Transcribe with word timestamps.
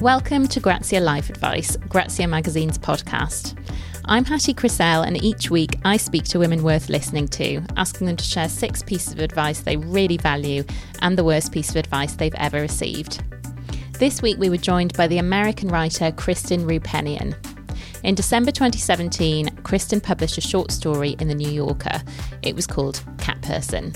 Welcome 0.00 0.48
to 0.48 0.60
Grazia 0.60 0.98
Life 0.98 1.28
Advice, 1.28 1.76
Grazia 1.76 2.26
Magazine's 2.26 2.78
podcast. 2.78 3.54
I'm 4.06 4.24
Hattie 4.24 4.54
Crisell, 4.54 5.06
and 5.06 5.22
each 5.22 5.50
week 5.50 5.78
I 5.84 5.98
speak 5.98 6.24
to 6.28 6.38
women 6.38 6.62
worth 6.62 6.88
listening 6.88 7.28
to, 7.28 7.60
asking 7.76 8.06
them 8.06 8.16
to 8.16 8.24
share 8.24 8.48
six 8.48 8.82
pieces 8.82 9.12
of 9.12 9.18
advice 9.18 9.60
they 9.60 9.76
really 9.76 10.16
value 10.16 10.64
and 11.02 11.18
the 11.18 11.24
worst 11.24 11.52
piece 11.52 11.68
of 11.68 11.76
advice 11.76 12.14
they've 12.14 12.34
ever 12.36 12.62
received. 12.62 13.22
This 13.98 14.22
week 14.22 14.38
we 14.38 14.48
were 14.48 14.56
joined 14.56 14.96
by 14.96 15.06
the 15.06 15.18
American 15.18 15.68
writer 15.68 16.10
Kristen 16.12 16.66
Roupenian. 16.66 17.36
In 18.02 18.14
December 18.14 18.52
2017, 18.52 19.54
Kristen 19.64 20.00
published 20.00 20.38
a 20.38 20.40
short 20.40 20.70
story 20.70 21.14
in 21.18 21.28
The 21.28 21.34
New 21.34 21.50
Yorker. 21.50 22.02
It 22.40 22.56
was 22.56 22.66
called 22.66 23.02
Cat 23.18 23.42
Person. 23.42 23.92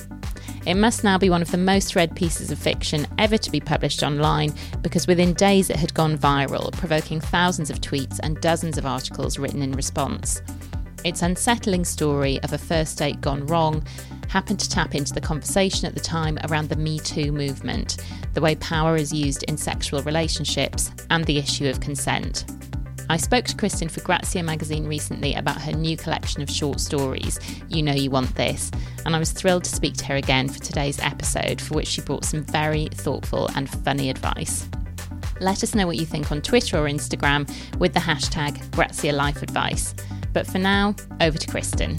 It 0.66 0.76
must 0.76 1.04
now 1.04 1.18
be 1.18 1.28
one 1.28 1.42
of 1.42 1.50
the 1.50 1.58
most 1.58 1.94
read 1.94 2.16
pieces 2.16 2.50
of 2.50 2.58
fiction 2.58 3.06
ever 3.18 3.36
to 3.36 3.50
be 3.50 3.60
published 3.60 4.02
online 4.02 4.54
because 4.80 5.06
within 5.06 5.34
days 5.34 5.68
it 5.68 5.76
had 5.76 5.92
gone 5.92 6.16
viral, 6.16 6.72
provoking 6.72 7.20
thousands 7.20 7.68
of 7.68 7.82
tweets 7.82 8.18
and 8.22 8.40
dozens 8.40 8.78
of 8.78 8.86
articles 8.86 9.38
written 9.38 9.60
in 9.60 9.72
response. 9.72 10.40
Its 11.04 11.20
unsettling 11.20 11.84
story 11.84 12.40
of 12.42 12.54
a 12.54 12.58
first 12.58 12.96
date 12.96 13.20
gone 13.20 13.46
wrong 13.46 13.84
happened 14.28 14.58
to 14.58 14.70
tap 14.70 14.94
into 14.94 15.12
the 15.12 15.20
conversation 15.20 15.86
at 15.86 15.94
the 15.94 16.00
time 16.00 16.38
around 16.48 16.70
the 16.70 16.76
Me 16.76 16.98
Too 16.98 17.30
movement, 17.30 17.98
the 18.32 18.40
way 18.40 18.54
power 18.54 18.96
is 18.96 19.12
used 19.12 19.42
in 19.42 19.58
sexual 19.58 20.02
relationships, 20.02 20.90
and 21.10 21.24
the 21.26 21.36
issue 21.36 21.68
of 21.68 21.80
consent. 21.80 22.46
I 23.10 23.18
spoke 23.18 23.44
to 23.46 23.56
Kristen 23.56 23.88
for 23.88 24.00
Grazia 24.00 24.42
magazine 24.42 24.86
recently 24.86 25.34
about 25.34 25.60
her 25.60 25.72
new 25.72 25.96
collection 25.96 26.42
of 26.42 26.50
short 26.50 26.80
stories, 26.80 27.38
You 27.68 27.82
Know 27.82 27.92
You 27.92 28.10
Want 28.10 28.34
This, 28.34 28.70
and 29.04 29.14
I 29.14 29.18
was 29.18 29.30
thrilled 29.30 29.64
to 29.64 29.74
speak 29.74 29.94
to 29.98 30.06
her 30.06 30.16
again 30.16 30.48
for 30.48 30.58
today's 30.58 30.98
episode, 31.00 31.60
for 31.60 31.74
which 31.74 31.88
she 31.88 32.00
brought 32.00 32.24
some 32.24 32.42
very 32.44 32.86
thoughtful 32.86 33.50
and 33.56 33.68
funny 33.68 34.08
advice. 34.08 34.66
Let 35.40 35.62
us 35.62 35.74
know 35.74 35.86
what 35.86 35.96
you 35.96 36.06
think 36.06 36.32
on 36.32 36.40
Twitter 36.40 36.78
or 36.78 36.88
Instagram 36.88 37.50
with 37.78 37.92
the 37.92 38.00
hashtag 38.00 38.70
Grazia 38.70 39.12
Life 39.12 39.42
Advice. 39.42 39.94
But 40.32 40.46
for 40.46 40.58
now, 40.58 40.96
over 41.20 41.36
to 41.36 41.46
Kristen. 41.46 41.98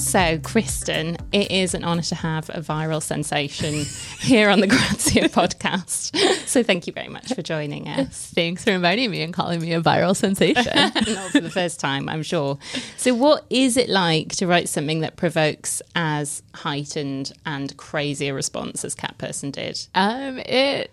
So, 0.00 0.38
Kristen, 0.38 1.18
it 1.30 1.50
is 1.50 1.74
an 1.74 1.84
honour 1.84 2.02
to 2.02 2.14
have 2.14 2.48
a 2.48 2.60
viral 2.60 3.02
sensation 3.02 3.74
here 4.18 4.48
on 4.48 4.60
the 4.60 4.66
Grazia 4.66 5.28
podcast. 5.28 6.16
So, 6.46 6.62
thank 6.62 6.86
you 6.86 6.92
very 6.94 7.08
much 7.08 7.34
for 7.34 7.42
joining 7.42 7.86
us. 7.86 8.32
Thanks 8.34 8.64
for 8.64 8.70
inviting 8.70 9.10
me 9.10 9.22
and 9.22 9.32
calling 9.32 9.60
me 9.60 9.74
a 9.74 9.80
viral 9.80 10.16
sensation. 10.16 10.72
Not 11.14 11.30
for 11.30 11.40
the 11.40 11.50
first 11.50 11.80
time, 11.80 12.08
I'm 12.08 12.22
sure. 12.22 12.58
So, 12.96 13.14
what 13.14 13.44
is 13.50 13.76
it 13.76 13.90
like 13.90 14.30
to 14.36 14.46
write 14.46 14.70
something 14.70 15.00
that 15.00 15.16
provokes 15.16 15.82
as 15.94 16.42
heightened 16.54 17.32
and 17.44 17.76
crazy 17.76 18.28
a 18.28 18.34
response 18.34 18.84
as 18.86 18.94
Cat 18.94 19.18
Person 19.18 19.50
did? 19.50 19.86
Um, 19.94 20.38
it 20.38 20.90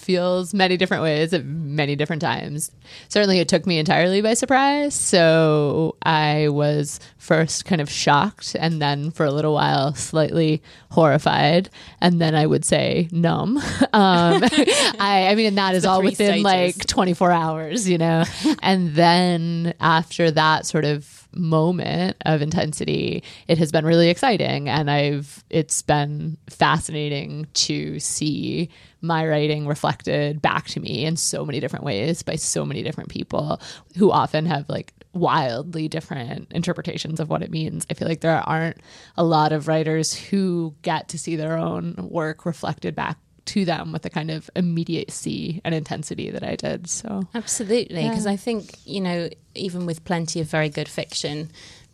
feels 0.00 0.52
many 0.54 0.76
different 0.76 1.02
ways 1.02 1.32
at 1.32 1.44
many 1.44 1.94
different 1.94 2.22
times. 2.22 2.72
Certainly, 3.08 3.38
it 3.40 3.48
took 3.48 3.66
me 3.66 3.78
entirely 3.78 4.20
by 4.20 4.34
surprise. 4.34 4.94
So 4.94 5.96
I 6.02 6.48
was 6.48 6.98
first 7.18 7.64
kind 7.64 7.80
of 7.80 7.90
shocked, 7.90 8.56
and 8.58 8.80
then 8.80 9.10
for 9.10 9.24
a 9.26 9.30
little 9.30 9.54
while, 9.54 9.94
slightly 9.94 10.62
horrified, 10.90 11.70
and 12.00 12.20
then 12.20 12.34
I 12.34 12.46
would 12.46 12.64
say 12.64 13.08
numb. 13.12 13.60
Um, 13.92 14.44
I, 15.00 15.26
I 15.30 15.34
mean, 15.34 15.46
and 15.46 15.58
that 15.58 15.74
is 15.74 15.84
all 15.84 16.00
within 16.00 16.40
stages. 16.40 16.44
like 16.44 16.86
24 16.86 17.32
hours, 17.32 17.88
you 17.88 17.98
know. 17.98 18.24
and 18.62 18.94
then 18.94 19.74
after 19.80 20.30
that 20.30 20.64
sort 20.64 20.84
of 20.84 21.19
moment 21.34 22.16
of 22.26 22.42
intensity, 22.42 23.22
it 23.48 23.58
has 23.58 23.72
been 23.72 23.84
really 23.84 24.08
exciting. 24.08 24.68
And 24.68 24.90
I've, 24.90 25.44
it's 25.50 25.82
been 25.82 26.36
fascinating 26.48 27.46
to 27.54 27.98
see 27.98 28.68
my 29.00 29.26
writing 29.26 29.66
reflected 29.66 30.42
back 30.42 30.66
to 30.68 30.80
me 30.80 31.04
in 31.04 31.16
so 31.16 31.44
many 31.44 31.60
different 31.60 31.84
ways 31.84 32.22
by 32.22 32.36
so 32.36 32.64
many 32.64 32.82
different 32.82 33.10
people 33.10 33.60
who 33.96 34.10
often 34.10 34.46
have 34.46 34.68
like 34.68 34.92
wildly 35.12 35.88
different 35.88 36.52
interpretations 36.52 37.18
of 37.20 37.28
what 37.28 37.42
it 37.42 37.50
means. 37.50 37.86
I 37.90 37.94
feel 37.94 38.08
like 38.08 38.20
there 38.20 38.36
aren't 38.36 38.78
a 39.16 39.24
lot 39.24 39.52
of 39.52 39.68
writers 39.68 40.14
who 40.14 40.74
get 40.82 41.08
to 41.08 41.18
see 41.18 41.36
their 41.36 41.56
own 41.56 41.96
work 42.10 42.46
reflected 42.46 42.94
back 42.94 43.18
to 43.46 43.64
them 43.64 43.90
with 43.90 44.02
the 44.02 44.10
kind 44.10 44.30
of 44.30 44.48
immediacy 44.54 45.60
and 45.64 45.74
intensity 45.74 46.30
that 46.30 46.44
I 46.44 46.56
did. 46.56 46.88
So 46.88 47.22
absolutely, 47.34 48.08
because 48.08 48.26
yeah. 48.26 48.32
I 48.32 48.36
think 48.36 48.74
you 48.84 49.00
know 49.00 49.28
even 49.60 49.86
with 49.86 50.04
plenty 50.04 50.40
of 50.40 50.46
very 50.48 50.68
good 50.68 50.88
fiction, 50.88 51.50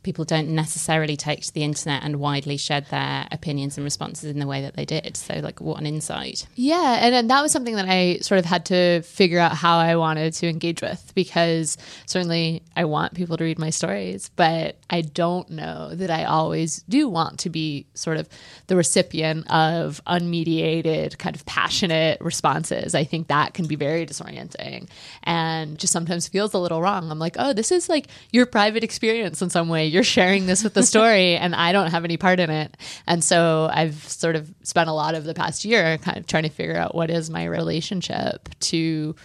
people 0.06 0.24
don't 0.24 0.48
necessarily 0.48 1.16
take 1.16 1.42
to 1.42 1.52
the 1.52 1.64
internet 1.64 2.04
and 2.04 2.20
widely 2.20 2.56
shed 2.56 2.86
their 2.90 3.26
opinions 3.32 3.76
and 3.76 3.82
responses 3.82 4.30
in 4.30 4.38
the 4.38 4.46
way 4.46 4.62
that 4.62 4.76
they 4.76 4.84
did. 4.84 5.16
So, 5.16 5.34
like, 5.40 5.60
what 5.60 5.80
an 5.80 5.86
insight. 5.86 6.46
Yeah. 6.54 6.98
And, 7.00 7.12
and 7.12 7.28
that 7.28 7.42
was 7.42 7.50
something 7.50 7.74
that 7.74 7.88
I 7.88 8.18
sort 8.18 8.38
of 8.38 8.44
had 8.44 8.66
to 8.66 9.02
figure 9.02 9.40
out 9.40 9.52
how 9.52 9.78
I 9.78 9.96
wanted 9.96 10.32
to 10.34 10.48
engage 10.48 10.80
with 10.80 11.12
because 11.16 11.76
certainly 12.06 12.62
I 12.76 12.84
want 12.84 13.14
people 13.14 13.36
to 13.36 13.42
read 13.42 13.58
my 13.58 13.70
stories, 13.70 14.30
but 14.36 14.76
I 14.88 15.00
don't 15.00 15.50
know 15.50 15.92
that 15.92 16.08
I 16.08 16.22
always 16.22 16.84
do 16.88 17.08
want 17.08 17.40
to 17.40 17.50
be 17.50 17.86
sort 17.94 18.16
of 18.16 18.28
the 18.68 18.76
recipient 18.76 19.50
of 19.50 20.00
unmediated, 20.06 21.18
kind 21.18 21.34
of 21.34 21.44
passionate 21.46 22.20
responses. 22.20 22.94
I 22.94 23.02
think 23.02 23.26
that 23.26 23.54
can 23.54 23.66
be 23.66 23.74
very 23.74 24.06
disorienting 24.06 24.88
and 25.24 25.76
just 25.80 25.92
sometimes 25.92 26.28
feels 26.28 26.54
a 26.54 26.58
little 26.58 26.80
wrong. 26.80 27.10
I'm 27.10 27.18
like, 27.18 27.34
oh, 27.40 27.52
this 27.52 27.72
is 27.72 27.88
like 27.88 28.06
your 28.30 28.46
private 28.46 28.84
experience 28.84 29.42
in 29.42 29.50
some 29.50 29.68
way 29.68 29.88
you're 29.96 30.04
sharing 30.04 30.44
this 30.44 30.62
with 30.62 30.74
the 30.74 30.82
story 30.92 31.36
and 31.36 31.54
I 31.54 31.72
don't 31.72 31.90
have 31.90 32.04
any 32.04 32.18
part 32.18 32.38
in 32.38 32.50
it. 32.50 32.76
And 33.06 33.24
so 33.24 33.68
I've 33.72 34.06
sort 34.06 34.36
of 34.36 34.52
spent 34.62 34.90
a 34.90 34.92
lot 34.92 35.14
of 35.14 35.24
the 35.24 35.32
past 35.32 35.64
year 35.64 35.96
kind 35.96 36.18
of 36.18 36.26
trying 36.26 36.42
to 36.42 36.50
figure 36.50 36.76
out 36.76 36.94
what 36.94 37.10
is 37.10 37.30
my 37.30 37.44
relationship 37.46 38.50
to 38.60 39.16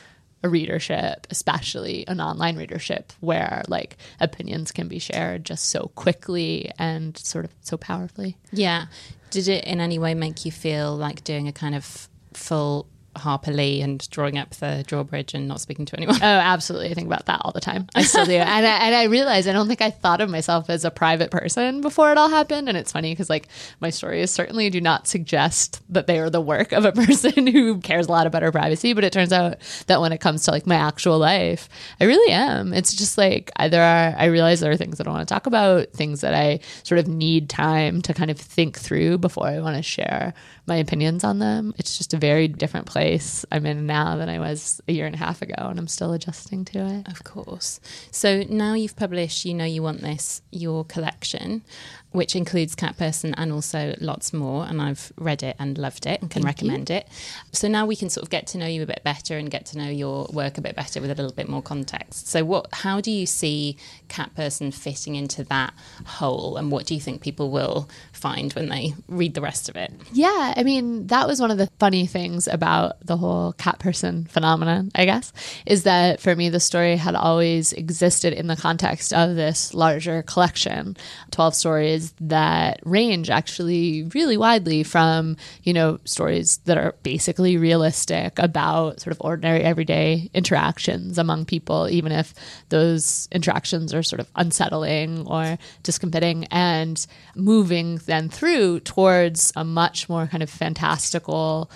a 0.44 0.50
readership, 0.50 1.28
especially 1.30 2.08
an 2.08 2.22
online 2.22 2.58
readership 2.58 3.12
where 3.20 3.64
like 3.68 3.98
opinions 4.22 4.72
can 4.72 4.88
be 4.88 4.98
shared 4.98 5.44
just 5.44 5.70
so 5.70 5.92
quickly 5.96 6.72
and 6.80 7.18
sort 7.18 7.44
of 7.44 7.52
so 7.60 7.76
powerfully. 7.76 8.38
Yeah. 8.54 8.86
Did 9.30 9.50
it 9.50 9.66
in 9.66 9.82
any 9.82 10.00
way 10.00 10.14
make 10.14 10.46
you 10.46 10.52
feel 10.54 10.96
like 10.96 11.26
doing 11.26 11.50
a 11.50 11.54
kind 11.54 11.76
of 11.76 12.08
full 12.34 12.88
Harper 13.16 13.52
Lee 13.52 13.82
and 13.82 14.10
drawing 14.10 14.38
up 14.38 14.52
the 14.52 14.84
drawbridge 14.88 15.34
and 15.34 15.48
not 15.48 15.60
speaking 15.62 15.86
to 15.86 15.98
anyone. 15.98 16.16
Oh, 16.22 16.26
absolutely. 16.26 16.90
I 16.92 16.94
think 16.94 17.08
about 17.08 17.26
that 17.26 17.42
all 17.44 17.52
the 17.52 17.62
time. 17.62 17.88
I 17.94 18.04
still 18.04 18.26
do. 18.26 18.34
and, 18.34 18.66
I, 18.66 18.78
and 18.86 18.96
I 18.96 19.04
realize 19.06 19.48
I 19.48 19.54
don't 19.54 19.68
think 19.68 19.82
I 19.82 19.92
thought 19.92 20.22
of 20.22 20.30
myself 20.30 20.70
as 20.70 20.86
a 20.86 20.92
private 20.92 21.32
person 21.32 21.82
before 21.82 22.12
it 22.12 22.18
all 22.18 22.30
happened. 22.30 22.70
And 22.70 22.78
it's 22.78 22.92
funny 22.92 23.12
because, 23.12 23.30
like, 23.30 23.48
my 23.80 23.90
stories 23.90 24.32
certainly 24.32 24.70
do 24.70 24.80
not 24.80 25.08
suggest 25.08 25.82
that 25.90 26.08
they 26.08 26.20
are 26.20 26.30
the 26.30 26.42
work 26.42 26.72
of 26.72 26.86
a 26.86 26.92
person 27.06 27.48
who 27.48 27.80
cares 27.80 28.08
a 28.08 28.12
lot 28.12 28.28
about 28.28 28.44
her 28.44 28.52
privacy. 28.52 28.94
But 28.94 29.04
it 29.04 29.14
turns 29.14 29.34
out 29.34 29.58
that 29.88 30.00
when 30.00 30.14
it 30.14 30.20
comes 30.22 30.44
to, 30.46 30.52
like, 30.52 30.66
my 30.66 30.76
actual 30.76 31.18
life, 31.18 31.68
I 32.00 32.06
really 32.06 32.32
am. 32.32 32.74
It's 32.74 32.94
just 32.94 33.18
like 33.18 33.52
there 33.60 33.84
are, 33.84 34.16
I 34.18 34.26
realize 34.26 34.60
there 34.60 34.72
are 34.72 34.78
things 34.78 34.98
that 34.98 35.08
I 35.08 35.12
want 35.12 35.28
to 35.28 35.34
talk 35.34 35.48
about, 35.48 35.90
things 35.92 36.22
that 36.22 36.34
I 36.34 36.60
sort 36.84 37.00
of 37.00 37.08
need 37.08 37.50
time 37.50 38.02
to 38.04 38.14
kind 38.14 38.32
of 38.32 38.40
think 38.40 38.78
through 38.78 39.18
before 39.18 39.48
I 39.48 39.60
want 39.60 39.76
to 39.76 39.84
share 39.84 40.34
my 40.72 40.78
opinions 40.78 41.26
on 41.26 41.40
them. 41.40 41.74
It's 41.78 41.98
just 41.98 42.14
a 42.14 42.18
very 42.18 42.48
different 42.48 42.86
place 42.86 43.44
I'm 43.52 43.66
in 43.66 43.86
now 43.88 44.16
than 44.16 44.30
I 44.30 44.40
was 44.40 44.80
a 44.88 44.94
year 44.94 45.06
and 45.06 45.14
a 45.14 45.18
half 45.18 45.42
ago, 45.42 45.54
and 45.58 45.78
I'm 45.78 45.90
still 45.90 46.14
adjusting 46.14 46.64
to 46.66 46.80
it. 46.86 47.10
Of 47.10 47.26
course. 47.26 47.82
So 48.10 48.44
now 48.44 48.74
you've 48.76 48.96
published 48.96 49.44
You 49.44 49.54
Know 49.54 49.66
You 49.66 49.84
Want 49.84 50.00
This, 50.00 50.42
your 50.50 50.86
collection 50.86 51.64
which 52.12 52.36
includes 52.36 52.76
Cat 52.76 52.98
Person 52.98 53.34
and 53.36 53.52
also 53.52 53.96
lots 54.00 54.34
more. 54.34 54.66
And 54.66 54.82
I've 54.82 55.12
read 55.18 55.44
it 55.44 55.56
and 55.60 55.78
loved 55.78 56.06
it 56.06 56.22
and 56.22 56.30
can 56.30 56.44
Thank 56.44 56.58
recommend 56.58 56.90
you. 56.90 56.98
it. 56.98 57.08
So 57.52 57.68
now 57.68 57.86
we 57.86 57.96
can 57.96 58.10
sort 58.10 58.24
of 58.24 58.30
get 58.30 58.48
to 58.48 58.58
know 58.58 58.66
you 58.66 58.84
a 58.84 58.86
bit 58.86 59.02
better 59.04 59.38
and 59.38 59.50
get 59.50 59.66
to 59.68 59.78
know 59.78 59.90
your 59.90 60.28
work 60.34 60.58
a 60.58 60.62
bit 60.62 60.76
better 60.76 61.00
with 61.02 61.12
a 61.12 61.16
little 61.16 61.32
bit 61.32 61.48
more 61.48 61.62
context. 61.62 62.28
So 62.28 62.44
what 62.44 62.68
how 62.74 63.02
do 63.02 63.12
you 63.12 63.26
see 63.26 63.78
Cat 64.10 64.36
Person 64.36 64.72
fitting 64.72 65.16
into 65.16 65.44
that 65.46 65.74
whole 66.06 66.58
and 66.58 66.72
what 66.72 66.86
do 66.86 66.96
you 66.96 67.02
think 67.02 67.22
people 67.22 67.50
will 67.50 67.90
find 68.12 68.52
when 68.54 68.70
they 68.70 68.94
read 69.08 69.34
the 69.34 69.42
rest 69.42 69.70
of 69.70 69.76
it? 69.76 69.94
Yeah, 70.12 70.54
I 70.56 70.64
mean, 70.64 71.08
that 71.08 71.28
was 71.28 71.40
one 71.40 71.52
of 71.52 71.58
the 71.58 71.70
funny 71.80 72.08
things 72.08 72.48
about 72.48 73.06
the 73.06 73.18
whole 73.18 73.54
Cat 73.54 73.80
Person 73.80 74.26
phenomenon, 74.26 74.92
I 74.96 75.06
guess, 75.06 75.32
is 75.66 75.84
that 75.84 76.20
for 76.20 76.36
me 76.36 76.50
the 76.50 76.60
story 76.60 76.98
had 76.98 77.16
always 77.16 77.72
existed 77.74 78.34
in 78.34 78.48
the 78.48 78.56
context 78.56 79.14
of 79.14 79.36
this 79.36 79.74
larger 79.74 80.24
collection, 80.24 80.98
12 81.32 81.56
stories 81.56 82.01
that 82.20 82.80
range 82.84 83.30
actually 83.30 84.04
really 84.14 84.38
widely 84.38 84.84
from, 84.84 85.38
you 85.64 85.74
know, 85.74 86.00
stories 86.06 86.58
that 86.66 86.78
are 86.78 86.96
basically 87.04 87.58
realistic 87.58 88.38
about 88.40 89.00
sort 89.00 89.12
of 89.12 89.22
ordinary 89.22 89.62
everyday 89.62 90.30
interactions 90.34 91.18
among 91.18 91.46
people, 91.46 91.88
even 91.90 92.12
if 92.12 92.34
those 92.70 93.28
interactions 93.32 93.94
are 93.94 94.04
sort 94.04 94.20
of 94.20 94.30
unsettling 94.36 95.26
or 95.28 95.58
discomfiting, 95.84 96.46
and 96.52 97.06
moving 97.36 97.98
then 98.06 98.30
through 98.30 98.80
towards 98.82 99.54
a 99.56 99.64
much 99.64 100.10
more 100.10 100.28
kind 100.28 100.44
of 100.44 100.50
fantastical 100.50 101.70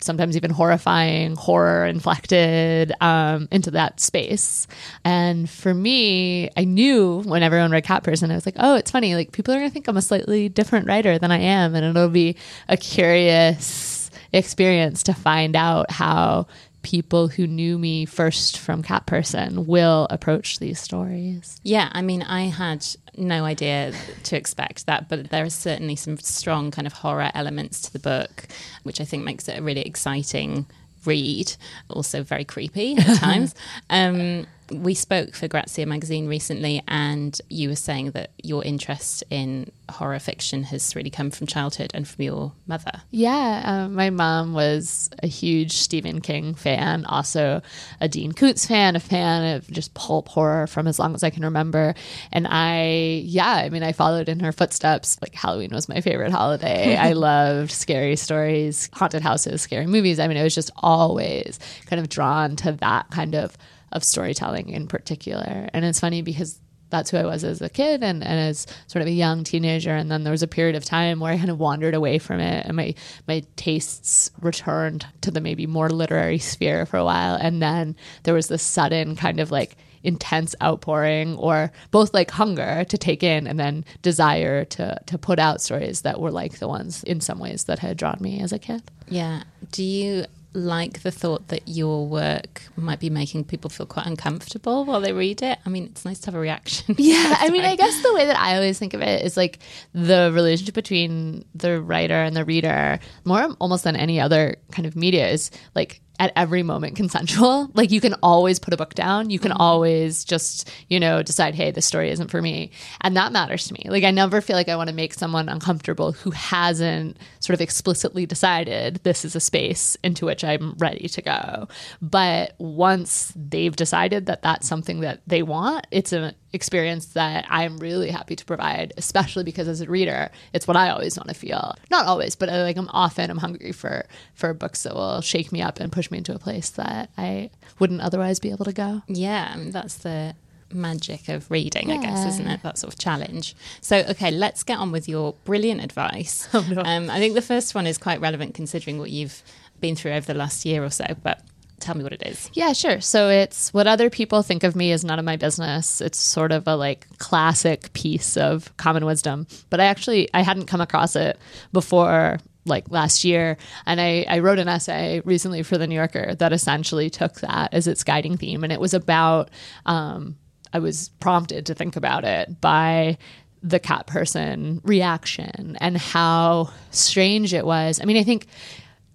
sometimes 0.00 0.36
even 0.36 0.50
horrifying, 0.50 1.36
horror 1.36 1.86
inflected 1.86 2.92
um, 3.00 3.48
into 3.50 3.70
that 3.72 4.00
space. 4.00 4.66
And 5.04 5.48
for 5.48 5.74
me, 5.74 6.50
I 6.56 6.64
knew 6.64 7.22
when 7.22 7.42
everyone 7.42 7.70
read 7.70 7.84
Cat 7.84 8.04
Person, 8.04 8.30
I 8.30 8.34
was 8.34 8.46
like, 8.46 8.56
oh, 8.58 8.76
it's 8.76 8.90
funny. 8.90 9.14
Like 9.14 9.32
people 9.32 9.54
are 9.54 9.58
going 9.58 9.70
to 9.70 9.72
think 9.72 9.88
I'm 9.88 9.96
a 9.96 10.02
slightly 10.02 10.48
different 10.48 10.86
writer 10.86 11.18
than 11.18 11.30
I 11.30 11.38
am, 11.38 11.74
and 11.74 11.84
it'll 11.84 12.08
be 12.08 12.36
a 12.68 12.76
curious 12.76 14.10
experience 14.32 15.02
to 15.04 15.14
find 15.14 15.56
out 15.56 15.90
how 15.90 16.46
people 16.88 17.28
who 17.28 17.46
knew 17.46 17.78
me 17.78 18.06
first 18.06 18.56
from 18.56 18.82
Cat 18.82 19.04
Person 19.04 19.66
will 19.66 20.06
approach 20.08 20.58
these 20.58 20.80
stories. 20.80 21.60
Yeah, 21.62 21.90
I 21.92 22.00
mean, 22.00 22.22
I 22.22 22.44
had 22.44 22.86
no 23.14 23.44
idea 23.44 23.92
to 24.22 24.36
expect 24.38 24.86
that, 24.86 25.06
but 25.06 25.28
there 25.28 25.44
are 25.44 25.50
certainly 25.50 25.96
some 25.96 26.16
strong 26.16 26.70
kind 26.70 26.86
of 26.86 26.94
horror 26.94 27.30
elements 27.34 27.82
to 27.82 27.92
the 27.92 27.98
book, 27.98 28.46
which 28.84 29.02
I 29.02 29.04
think 29.04 29.22
makes 29.22 29.48
it 29.48 29.58
a 29.58 29.62
really 29.62 29.82
exciting 29.82 30.64
read, 31.04 31.54
also 31.90 32.22
very 32.22 32.46
creepy 32.46 32.96
at 32.96 33.18
times. 33.18 33.54
Um, 33.90 34.46
we 34.70 34.94
spoke 34.94 35.34
for 35.34 35.48
Grazia 35.48 35.86
magazine 35.86 36.26
recently, 36.26 36.82
and 36.88 37.38
you 37.48 37.68
were 37.68 37.76
saying 37.76 38.12
that 38.12 38.30
your 38.42 38.64
interest 38.64 39.24
in 39.30 39.70
horror 39.90 40.18
fiction 40.18 40.64
has 40.64 40.94
really 40.94 41.10
come 41.10 41.30
from 41.30 41.46
childhood 41.46 41.90
and 41.94 42.06
from 42.06 42.22
your 42.22 42.52
mother. 42.66 42.90
Yeah, 43.10 43.62
um, 43.64 43.94
my 43.94 44.10
mom 44.10 44.52
was 44.52 45.10
a 45.22 45.26
huge 45.26 45.72
Stephen 45.72 46.20
King 46.20 46.54
fan, 46.54 47.04
also 47.06 47.62
a 48.00 48.08
Dean 48.08 48.32
Koontz 48.32 48.66
fan, 48.66 48.96
a 48.96 49.00
fan 49.00 49.56
of 49.56 49.70
just 49.70 49.94
pulp 49.94 50.28
horror 50.28 50.66
from 50.66 50.86
as 50.86 50.98
long 50.98 51.14
as 51.14 51.22
I 51.22 51.30
can 51.30 51.44
remember. 51.44 51.94
And 52.32 52.46
I, 52.48 53.22
yeah, 53.24 53.54
I 53.54 53.70
mean, 53.70 53.82
I 53.82 53.92
followed 53.92 54.28
in 54.28 54.40
her 54.40 54.52
footsteps. 54.52 55.18
Like 55.22 55.34
Halloween 55.34 55.70
was 55.70 55.88
my 55.88 56.00
favorite 56.00 56.32
holiday. 56.32 56.96
I 56.98 57.12
loved 57.12 57.70
scary 57.70 58.16
stories, 58.16 58.90
haunted 58.92 59.22
houses, 59.22 59.62
scary 59.62 59.86
movies. 59.86 60.18
I 60.18 60.28
mean, 60.28 60.36
it 60.36 60.42
was 60.42 60.54
just 60.54 60.70
always 60.76 61.58
kind 61.86 62.00
of 62.00 62.08
drawn 62.08 62.56
to 62.56 62.72
that 62.72 63.10
kind 63.10 63.34
of 63.34 63.56
of 63.92 64.04
storytelling 64.04 64.68
in 64.70 64.86
particular. 64.86 65.68
And 65.72 65.84
it's 65.84 66.00
funny 66.00 66.22
because 66.22 66.60
that's 66.90 67.10
who 67.10 67.16
I 67.18 67.24
was 67.24 67.44
as 67.44 67.60
a 67.60 67.68
kid 67.68 68.02
and, 68.02 68.22
and 68.22 68.40
as 68.40 68.66
sort 68.86 69.02
of 69.02 69.08
a 69.08 69.12
young 69.12 69.44
teenager. 69.44 69.94
And 69.94 70.10
then 70.10 70.24
there 70.24 70.30
was 70.30 70.42
a 70.42 70.48
period 70.48 70.76
of 70.76 70.84
time 70.84 71.20
where 71.20 71.32
I 71.32 71.36
kind 71.36 71.50
of 71.50 71.58
wandered 71.58 71.94
away 71.94 72.18
from 72.18 72.40
it 72.40 72.66
and 72.66 72.76
my, 72.76 72.94
my 73.26 73.42
tastes 73.56 74.30
returned 74.40 75.06
to 75.22 75.30
the 75.30 75.40
maybe 75.40 75.66
more 75.66 75.90
literary 75.90 76.38
sphere 76.38 76.86
for 76.86 76.96
a 76.96 77.04
while. 77.04 77.34
And 77.34 77.60
then 77.62 77.96
there 78.22 78.34
was 78.34 78.48
this 78.48 78.62
sudden 78.62 79.16
kind 79.16 79.40
of 79.40 79.50
like 79.50 79.76
intense 80.02 80.54
outpouring 80.62 81.36
or 81.36 81.72
both 81.90 82.14
like 82.14 82.30
hunger 82.30 82.84
to 82.88 82.96
take 82.96 83.22
in 83.22 83.46
and 83.46 83.58
then 83.58 83.84
desire 84.02 84.64
to, 84.64 84.98
to 85.06 85.18
put 85.18 85.38
out 85.38 85.60
stories 85.60 86.02
that 86.02 86.20
were 86.20 86.30
like 86.30 86.58
the 86.58 86.68
ones 86.68 87.02
in 87.04 87.20
some 87.20 87.38
ways 87.38 87.64
that 87.64 87.80
had 87.80 87.96
drawn 87.96 88.16
me 88.20 88.40
as 88.40 88.52
a 88.52 88.58
kid. 88.58 88.82
Yeah. 89.08 89.42
Do 89.72 89.82
you 89.82 90.24
like 90.54 91.02
the 91.02 91.10
thought 91.10 91.48
that 91.48 91.68
your 91.68 92.06
work 92.06 92.62
might 92.76 93.00
be 93.00 93.10
making 93.10 93.44
people 93.44 93.70
feel 93.70 93.86
quite 93.86 94.06
uncomfortable 94.06 94.84
while 94.84 95.00
they 95.00 95.12
read 95.12 95.42
it. 95.42 95.58
I 95.64 95.68
mean, 95.68 95.84
it's 95.84 96.04
nice 96.04 96.18
to 96.20 96.26
have 96.26 96.34
a 96.34 96.40
reaction. 96.40 96.94
Yeah, 96.98 97.36
I 97.40 97.50
mean, 97.50 97.64
I 97.64 97.76
guess 97.76 98.02
the 98.02 98.14
way 98.14 98.26
that 98.26 98.38
I 98.38 98.56
always 98.56 98.78
think 98.78 98.94
of 98.94 99.02
it 99.02 99.24
is 99.24 99.36
like 99.36 99.58
the 99.92 100.30
relationship 100.34 100.74
between 100.74 101.44
the 101.54 101.80
writer 101.80 102.14
and 102.14 102.34
the 102.34 102.44
reader, 102.44 102.98
more 103.24 103.54
almost 103.60 103.84
than 103.84 103.96
any 103.96 104.20
other 104.20 104.56
kind 104.72 104.86
of 104.86 104.96
media, 104.96 105.28
is 105.28 105.50
like 105.74 106.00
at 106.18 106.32
every 106.36 106.62
moment 106.62 106.96
consensual. 106.96 107.70
Like 107.78 107.92
you 107.92 108.00
can 108.00 108.14
always 108.24 108.58
put 108.58 108.74
a 108.74 108.76
book 108.76 108.94
down. 108.94 109.30
You 109.30 109.38
can 109.38 109.52
mm-hmm. 109.52 109.60
always 109.60 110.24
just, 110.24 110.68
you 110.88 110.98
know, 110.98 111.22
decide, 111.22 111.54
hey, 111.54 111.70
this 111.70 111.86
story 111.86 112.10
isn't 112.10 112.28
for 112.28 112.42
me. 112.42 112.72
And 113.02 113.16
that 113.16 113.30
matters 113.30 113.68
to 113.68 113.74
me. 113.74 113.84
Like 113.86 114.02
I 114.02 114.10
never 114.10 114.40
feel 114.40 114.56
like 114.56 114.68
I 114.68 114.74
want 114.74 114.88
to 114.88 114.94
make 114.94 115.14
someone 115.14 115.48
uncomfortable 115.48 116.10
who 116.12 116.30
hasn't 116.32 117.18
sort 117.38 117.54
of 117.54 117.60
explicitly 117.60 118.26
decided 118.26 119.00
this 119.04 119.24
is 119.24 119.36
a 119.36 119.40
space 119.40 119.96
into 120.02 120.26
which 120.26 120.42
I'm 120.42 120.74
ready 120.78 121.08
to 121.08 121.22
go. 121.22 121.68
But 122.02 122.54
once 122.58 123.32
they've 123.36 123.74
decided 123.74 124.26
that 124.26 124.42
that's 124.42 124.66
something 124.66 125.00
that 125.00 125.20
they 125.26 125.42
want, 125.42 125.86
it's 125.92 126.12
an 126.12 126.34
experience 126.52 127.06
that 127.06 127.46
I'm 127.48 127.78
really 127.78 128.10
happy 128.10 128.34
to 128.36 128.44
provide, 128.44 128.92
especially 128.96 129.44
because 129.44 129.68
as 129.68 129.80
a 129.80 129.86
reader, 129.86 130.30
it's 130.52 130.66
what 130.66 130.76
I 130.76 130.90
always 130.90 131.16
want 131.16 131.28
to 131.28 131.34
feel. 131.34 131.74
Not 131.90 132.06
always, 132.06 132.34
but 132.36 132.48
uh, 132.48 132.62
like 132.62 132.76
I'm 132.76 132.88
often 132.88 133.30
I'm 133.30 133.38
hungry 133.38 133.72
for 133.72 134.06
for 134.34 134.54
books 134.54 134.82
that 134.84 134.94
will 134.94 135.20
shake 135.20 135.52
me 135.52 135.60
up 135.62 135.80
and 135.80 135.92
push 135.92 136.07
me 136.10 136.18
into 136.18 136.34
a 136.34 136.38
place 136.38 136.70
that 136.70 137.10
I 137.16 137.50
wouldn't 137.78 138.00
otherwise 138.00 138.38
be 138.38 138.50
able 138.50 138.64
to 138.64 138.72
go. 138.72 139.02
Yeah, 139.08 139.50
I 139.52 139.56
mean, 139.56 139.70
that's 139.70 139.96
the 139.96 140.34
magic 140.72 141.28
of 141.28 141.50
reading, 141.50 141.88
yeah. 141.88 141.96
I 141.96 142.02
guess, 142.02 142.26
isn't 142.34 142.46
it? 142.46 142.62
That 142.62 142.78
sort 142.78 142.92
of 142.92 142.98
challenge. 142.98 143.54
So, 143.80 143.98
okay, 144.10 144.30
let's 144.30 144.62
get 144.62 144.78
on 144.78 144.92
with 144.92 145.08
your 145.08 145.34
brilliant 145.44 145.82
advice. 145.82 146.48
Oh, 146.54 146.66
no. 146.70 146.82
um, 146.82 147.08
I 147.10 147.18
think 147.18 147.34
the 147.34 147.42
first 147.42 147.74
one 147.74 147.86
is 147.86 147.98
quite 147.98 148.20
relevant 148.20 148.54
considering 148.54 148.98
what 148.98 149.10
you've 149.10 149.42
been 149.80 149.94
through 149.94 150.12
over 150.12 150.26
the 150.26 150.34
last 150.34 150.64
year 150.64 150.82
or 150.82 150.90
so, 150.90 151.04
but 151.22 151.40
tell 151.78 151.94
me 151.94 152.02
what 152.02 152.12
it 152.12 152.22
is. 152.26 152.50
Yeah, 152.54 152.72
sure. 152.72 153.00
So 153.00 153.28
it's 153.28 153.72
what 153.72 153.86
other 153.86 154.10
people 154.10 154.42
think 154.42 154.64
of 154.64 154.74
me 154.74 154.90
is 154.90 155.04
none 155.04 155.18
of 155.18 155.24
my 155.24 155.36
business. 155.36 156.00
It's 156.00 156.18
sort 156.18 156.50
of 156.52 156.66
a 156.66 156.74
like 156.74 157.06
classic 157.18 157.92
piece 157.92 158.36
of 158.36 158.76
common 158.76 159.04
wisdom, 159.04 159.46
but 159.70 159.78
I 159.78 159.84
actually 159.84 160.28
I 160.34 160.42
hadn't 160.42 160.66
come 160.66 160.80
across 160.80 161.14
it 161.14 161.38
before 161.72 162.38
like 162.68 162.90
last 162.90 163.24
year. 163.24 163.56
And 163.86 164.00
I, 164.00 164.24
I 164.28 164.38
wrote 164.40 164.58
an 164.58 164.68
essay 164.68 165.20
recently 165.24 165.62
for 165.62 165.78
the 165.78 165.86
new 165.86 165.96
yorker 165.96 166.34
that 166.34 166.52
essentially 166.52 167.10
took 167.10 167.40
that 167.40 167.72
as 167.74 167.86
its 167.86 168.04
guiding 168.04 168.36
theme. 168.36 168.64
And 168.64 168.72
it 168.72 168.80
was 168.80 168.94
about 168.94 169.50
um, 169.86 170.36
i 170.72 170.78
was 170.78 171.08
prompted 171.20 171.66
to 171.66 171.74
think 171.74 171.96
about 171.96 172.24
it 172.24 172.60
by 172.60 173.16
the 173.62 173.78
cat 173.80 174.06
person 174.06 174.80
reaction 174.84 175.76
and 175.80 175.96
how 175.96 176.70
strange 176.90 177.52
it 177.52 177.66
was. 177.66 178.00
I 178.00 178.04
mean 178.04 178.16
i 178.16 178.22
think 178.22 178.46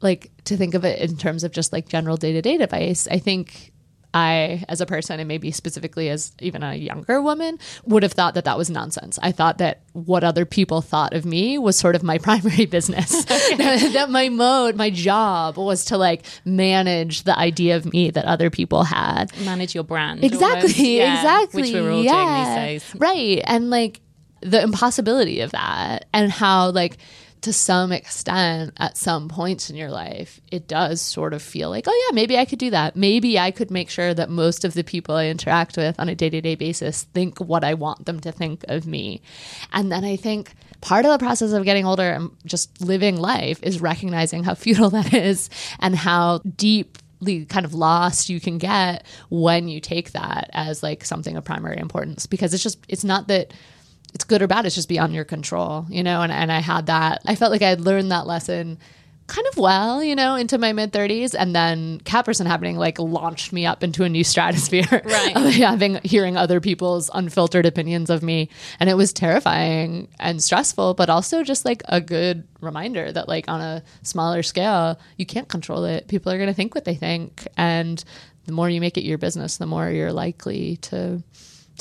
like 0.01 0.31
to 0.43 0.57
think 0.57 0.73
of 0.75 0.83
it 0.85 0.99
in 0.99 1.17
terms 1.17 1.43
of 1.43 1.51
just 1.51 1.73
like 1.73 1.87
general 1.87 2.17
day 2.17 2.33
to 2.33 2.41
day 2.41 2.55
advice, 2.55 3.07
I 3.09 3.17
think 3.17 3.72
I, 4.13 4.63
as 4.69 4.79
a 4.81 4.85
person, 4.85 5.19
and 5.19 5.27
maybe 5.27 5.51
specifically 5.51 6.09
as 6.09 6.33
even 6.39 6.61
a 6.63 6.75
younger 6.75 7.21
woman, 7.21 7.57
would 7.85 8.03
have 8.03 8.13
thought 8.13 8.35
that 8.35 8.45
that 8.45 8.57
was 8.57 8.69
nonsense. 8.69 9.17
I 9.21 9.31
thought 9.31 9.57
that 9.57 9.81
what 9.93 10.23
other 10.23 10.45
people 10.45 10.81
thought 10.81 11.13
of 11.13 11.25
me 11.25 11.57
was 11.57 11.77
sort 11.77 11.95
of 11.95 12.03
my 12.03 12.17
primary 12.19 12.65
business. 12.65 13.25
that 13.25 14.07
my 14.09 14.29
mode, 14.29 14.75
my 14.75 14.89
job 14.89 15.57
was 15.57 15.85
to 15.85 15.97
like 15.97 16.25
manage 16.45 17.23
the 17.23 17.37
idea 17.37 17.75
of 17.75 17.91
me 17.91 18.11
that 18.11 18.25
other 18.25 18.49
people 18.49 18.83
had. 18.83 19.31
Manage 19.43 19.73
your 19.73 19.83
brand. 19.83 20.23
Exactly. 20.23 20.97
Yeah, 20.97 21.17
exactly. 21.17 21.61
Which 21.63 21.73
we're 21.73 21.91
all 21.91 22.03
yeah. 22.03 22.11
doing 22.11 22.73
these 22.73 22.83
days. 22.83 22.95
Right. 22.99 23.41
And 23.45 23.69
like 23.69 24.01
the 24.41 24.61
impossibility 24.61 25.39
of 25.39 25.51
that 25.51 26.05
and 26.13 26.31
how 26.31 26.69
like 26.71 26.97
to 27.43 27.53
some 27.53 27.91
extent 27.91 28.73
at 28.77 28.97
some 28.97 29.27
points 29.27 29.69
in 29.69 29.75
your 29.75 29.89
life 29.89 30.39
it 30.51 30.67
does 30.67 31.01
sort 31.01 31.33
of 31.33 31.41
feel 31.41 31.69
like 31.69 31.85
oh 31.87 32.05
yeah 32.07 32.15
maybe 32.15 32.37
i 32.37 32.45
could 32.45 32.59
do 32.59 32.69
that. 32.69 32.95
Maybe 32.95 33.37
i 33.37 33.51
could 33.51 33.69
make 33.69 33.89
sure 33.89 34.13
that 34.13 34.29
most 34.29 34.65
of 34.65 34.73
the 34.73 34.83
people 34.83 35.15
i 35.15 35.27
interact 35.27 35.77
with 35.77 35.99
on 35.99 36.09
a 36.09 36.15
day-to-day 36.15 36.55
basis 36.55 37.03
think 37.13 37.39
what 37.39 37.63
i 37.63 37.73
want 37.73 38.05
them 38.05 38.19
to 38.21 38.31
think 38.31 38.63
of 38.67 38.87
me. 38.87 39.21
And 39.71 39.91
then 39.91 40.03
i 40.03 40.15
think 40.15 40.53
part 40.81 41.05
of 41.05 41.11
the 41.11 41.17
process 41.17 41.51
of 41.51 41.65
getting 41.65 41.85
older 41.85 42.09
and 42.11 42.31
just 42.45 42.81
living 42.81 43.17
life 43.17 43.61
is 43.61 43.81
recognizing 43.81 44.43
how 44.43 44.53
futile 44.63 44.89
that 44.91 45.13
is 45.13 45.49
and 45.79 45.95
how 45.95 46.39
deep 46.39 46.97
kind 47.47 47.65
of 47.65 47.73
lost 47.73 48.27
you 48.27 48.39
can 48.39 48.57
get 48.57 49.05
when 49.29 49.69
you 49.69 49.79
take 49.79 50.11
that 50.11 50.49
as 50.51 50.83
like 50.83 51.05
something 51.05 51.37
of 51.37 51.43
primary 51.45 51.77
importance 51.77 52.25
because 52.25 52.53
it's 52.53 52.63
just 52.63 52.79
it's 52.89 53.05
not 53.05 53.27
that 53.27 53.53
it's 54.13 54.23
good 54.23 54.41
or 54.41 54.47
bad. 54.47 54.65
It's 54.65 54.75
just 54.75 54.89
beyond 54.89 55.13
your 55.13 55.25
control, 55.25 55.85
you 55.89 56.03
know? 56.03 56.21
And, 56.21 56.31
and 56.31 56.51
I 56.51 56.59
had 56.59 56.85
that. 56.87 57.21
I 57.25 57.35
felt 57.35 57.51
like 57.51 57.61
I 57.61 57.69
had 57.69 57.81
learned 57.81 58.11
that 58.11 58.27
lesson 58.27 58.77
kind 59.27 59.47
of 59.51 59.57
well, 59.57 60.03
you 60.03 60.15
know, 60.15 60.35
into 60.35 60.57
my 60.57 60.73
mid 60.73 60.91
30s. 60.91 61.33
And 61.37 61.55
then 61.55 61.99
Cat 62.01 62.25
Person 62.25 62.45
happening 62.45 62.77
like 62.77 62.99
launched 62.99 63.53
me 63.53 63.65
up 63.65 63.83
into 63.83 64.03
a 64.03 64.09
new 64.09 64.23
stratosphere 64.23 64.85
right. 64.91 65.35
of 65.35 65.43
having, 65.53 65.99
hearing 66.03 66.37
other 66.37 66.59
people's 66.59 67.09
unfiltered 67.13 67.65
opinions 67.65 68.09
of 68.09 68.21
me. 68.21 68.49
And 68.79 68.89
it 68.89 68.95
was 68.95 69.13
terrifying 69.13 70.07
and 70.19 70.43
stressful, 70.43 70.93
but 70.95 71.09
also 71.09 71.43
just 71.43 71.65
like 71.65 71.83
a 71.85 72.01
good 72.01 72.47
reminder 72.61 73.11
that, 73.11 73.27
like, 73.27 73.47
on 73.47 73.61
a 73.61 73.83
smaller 74.03 74.43
scale, 74.43 74.99
you 75.17 75.25
can't 75.25 75.49
control 75.49 75.85
it. 75.85 76.07
People 76.07 76.31
are 76.31 76.37
going 76.37 76.49
to 76.49 76.53
think 76.53 76.75
what 76.75 76.85
they 76.85 76.95
think. 76.95 77.47
And 77.57 78.03
the 78.45 78.51
more 78.51 78.69
you 78.69 78.81
make 78.81 78.97
it 78.97 79.03
your 79.03 79.17
business, 79.17 79.57
the 79.57 79.65
more 79.65 79.89
you're 79.89 80.13
likely 80.13 80.77
to 80.77 81.23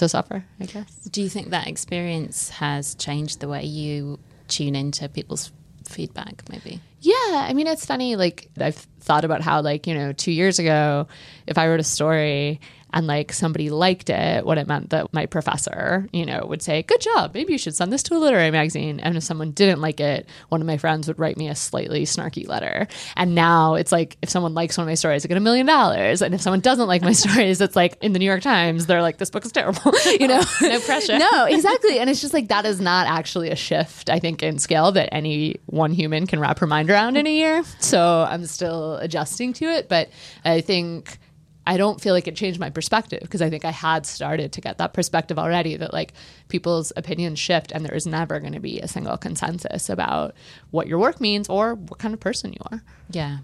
to 0.02 0.08
suffer, 0.08 0.44
I 0.60 0.66
guess. 0.66 0.90
Do 1.10 1.22
you 1.22 1.28
think 1.28 1.50
that 1.50 1.68
experience 1.68 2.50
has 2.50 2.94
changed 2.96 3.40
the 3.40 3.48
way 3.48 3.64
you 3.64 4.18
tune 4.48 4.74
into 4.74 5.08
people's 5.08 5.52
feedback, 5.88 6.42
maybe? 6.50 6.80
Yeah. 7.02 7.46
I 7.48 7.52
mean, 7.52 7.66
it's 7.66 7.84
funny. 7.84 8.16
Like, 8.16 8.48
I've 8.58 8.76
thought 9.00 9.24
about 9.24 9.42
how, 9.42 9.60
like, 9.60 9.86
you 9.86 9.94
know, 9.94 10.12
two 10.12 10.32
years 10.32 10.58
ago, 10.58 11.08
if 11.46 11.58
I 11.58 11.68
wrote 11.68 11.80
a 11.80 11.84
story 11.84 12.60
and 12.94 13.06
like 13.06 13.32
somebody 13.32 13.70
liked 13.70 14.10
it, 14.10 14.44
what 14.44 14.58
it 14.58 14.66
meant 14.66 14.90
that 14.90 15.12
my 15.14 15.24
professor, 15.26 16.06
you 16.12 16.26
know, 16.26 16.44
would 16.46 16.60
say, 16.60 16.82
Good 16.82 17.00
job, 17.00 17.32
maybe 17.32 17.52
you 17.52 17.58
should 17.58 17.74
send 17.74 17.90
this 17.90 18.02
to 18.04 18.14
a 18.14 18.18
literary 18.18 18.50
magazine. 18.50 19.00
And 19.00 19.16
if 19.16 19.22
someone 19.22 19.52
didn't 19.52 19.80
like 19.80 19.98
it, 19.98 20.28
one 20.50 20.60
of 20.60 20.66
my 20.66 20.76
friends 20.76 21.08
would 21.08 21.18
write 21.18 21.38
me 21.38 21.48
a 21.48 21.54
slightly 21.54 22.02
snarky 22.04 22.46
letter. 22.46 22.86
And 23.16 23.34
now 23.34 23.76
it's 23.76 23.92
like 23.92 24.18
if 24.20 24.28
someone 24.28 24.52
likes 24.52 24.76
one 24.76 24.84
of 24.84 24.88
my 24.88 24.94
stories, 24.94 25.24
I 25.24 25.28
get 25.28 25.38
a 25.38 25.40
million 25.40 25.64
dollars. 25.64 26.20
And 26.20 26.34
if 26.34 26.42
someone 26.42 26.60
doesn't 26.60 26.86
like 26.86 27.00
my 27.00 27.12
stories, 27.24 27.62
it's 27.62 27.74
like 27.74 27.96
in 28.02 28.12
the 28.12 28.18
New 28.18 28.26
York 28.26 28.42
Times, 28.42 28.84
they're 28.84 29.00
like, 29.00 29.16
This 29.16 29.30
book 29.30 29.46
is 29.46 29.52
terrible. 29.52 29.92
you 30.20 30.28
know? 30.28 30.42
no 30.60 30.80
pressure. 30.80 31.18
no, 31.18 31.44
exactly. 31.46 31.98
And 31.98 32.10
it's 32.10 32.20
just 32.20 32.34
like 32.34 32.48
that 32.48 32.66
is 32.66 32.78
not 32.78 33.06
actually 33.06 33.48
a 33.50 33.56
shift, 33.56 34.10
I 34.10 34.18
think, 34.18 34.42
in 34.42 34.58
scale 34.58 34.92
that 34.92 35.08
any 35.12 35.56
one 35.64 35.92
human 35.92 36.26
can 36.26 36.40
wrap 36.40 36.58
her 36.58 36.66
mind 36.66 36.90
around 36.92 37.16
in 37.16 37.26
a 37.26 37.32
year. 37.32 37.64
So 37.80 38.26
I'm 38.28 38.46
still 38.46 38.96
adjusting 38.96 39.52
to 39.54 39.64
it. 39.66 39.88
But 39.88 40.10
I 40.44 40.60
think 40.60 41.18
I 41.66 41.76
don't 41.76 42.00
feel 42.00 42.12
like 42.12 42.26
it 42.26 42.34
changed 42.34 42.58
my 42.58 42.70
perspective 42.70 43.20
because 43.22 43.40
I 43.40 43.48
think 43.48 43.64
I 43.64 43.70
had 43.70 44.04
started 44.04 44.52
to 44.52 44.60
get 44.60 44.78
that 44.78 44.92
perspective 44.92 45.38
already 45.38 45.76
that 45.76 45.92
like 45.92 46.12
people's 46.48 46.92
opinions 46.96 47.38
shift 47.38 47.70
and 47.72 47.84
there 47.84 47.94
is 47.94 48.06
never 48.06 48.40
going 48.40 48.54
to 48.54 48.60
be 48.60 48.80
a 48.80 48.88
single 48.88 49.16
consensus 49.16 49.88
about 49.88 50.34
what 50.70 50.88
your 50.88 50.98
work 50.98 51.20
means 51.20 51.48
or 51.48 51.74
what 51.74 51.98
kind 51.98 52.14
of 52.14 52.20
person 52.20 52.52
you 52.52 52.60
are. 52.72 52.82
Yeah. 53.10 53.38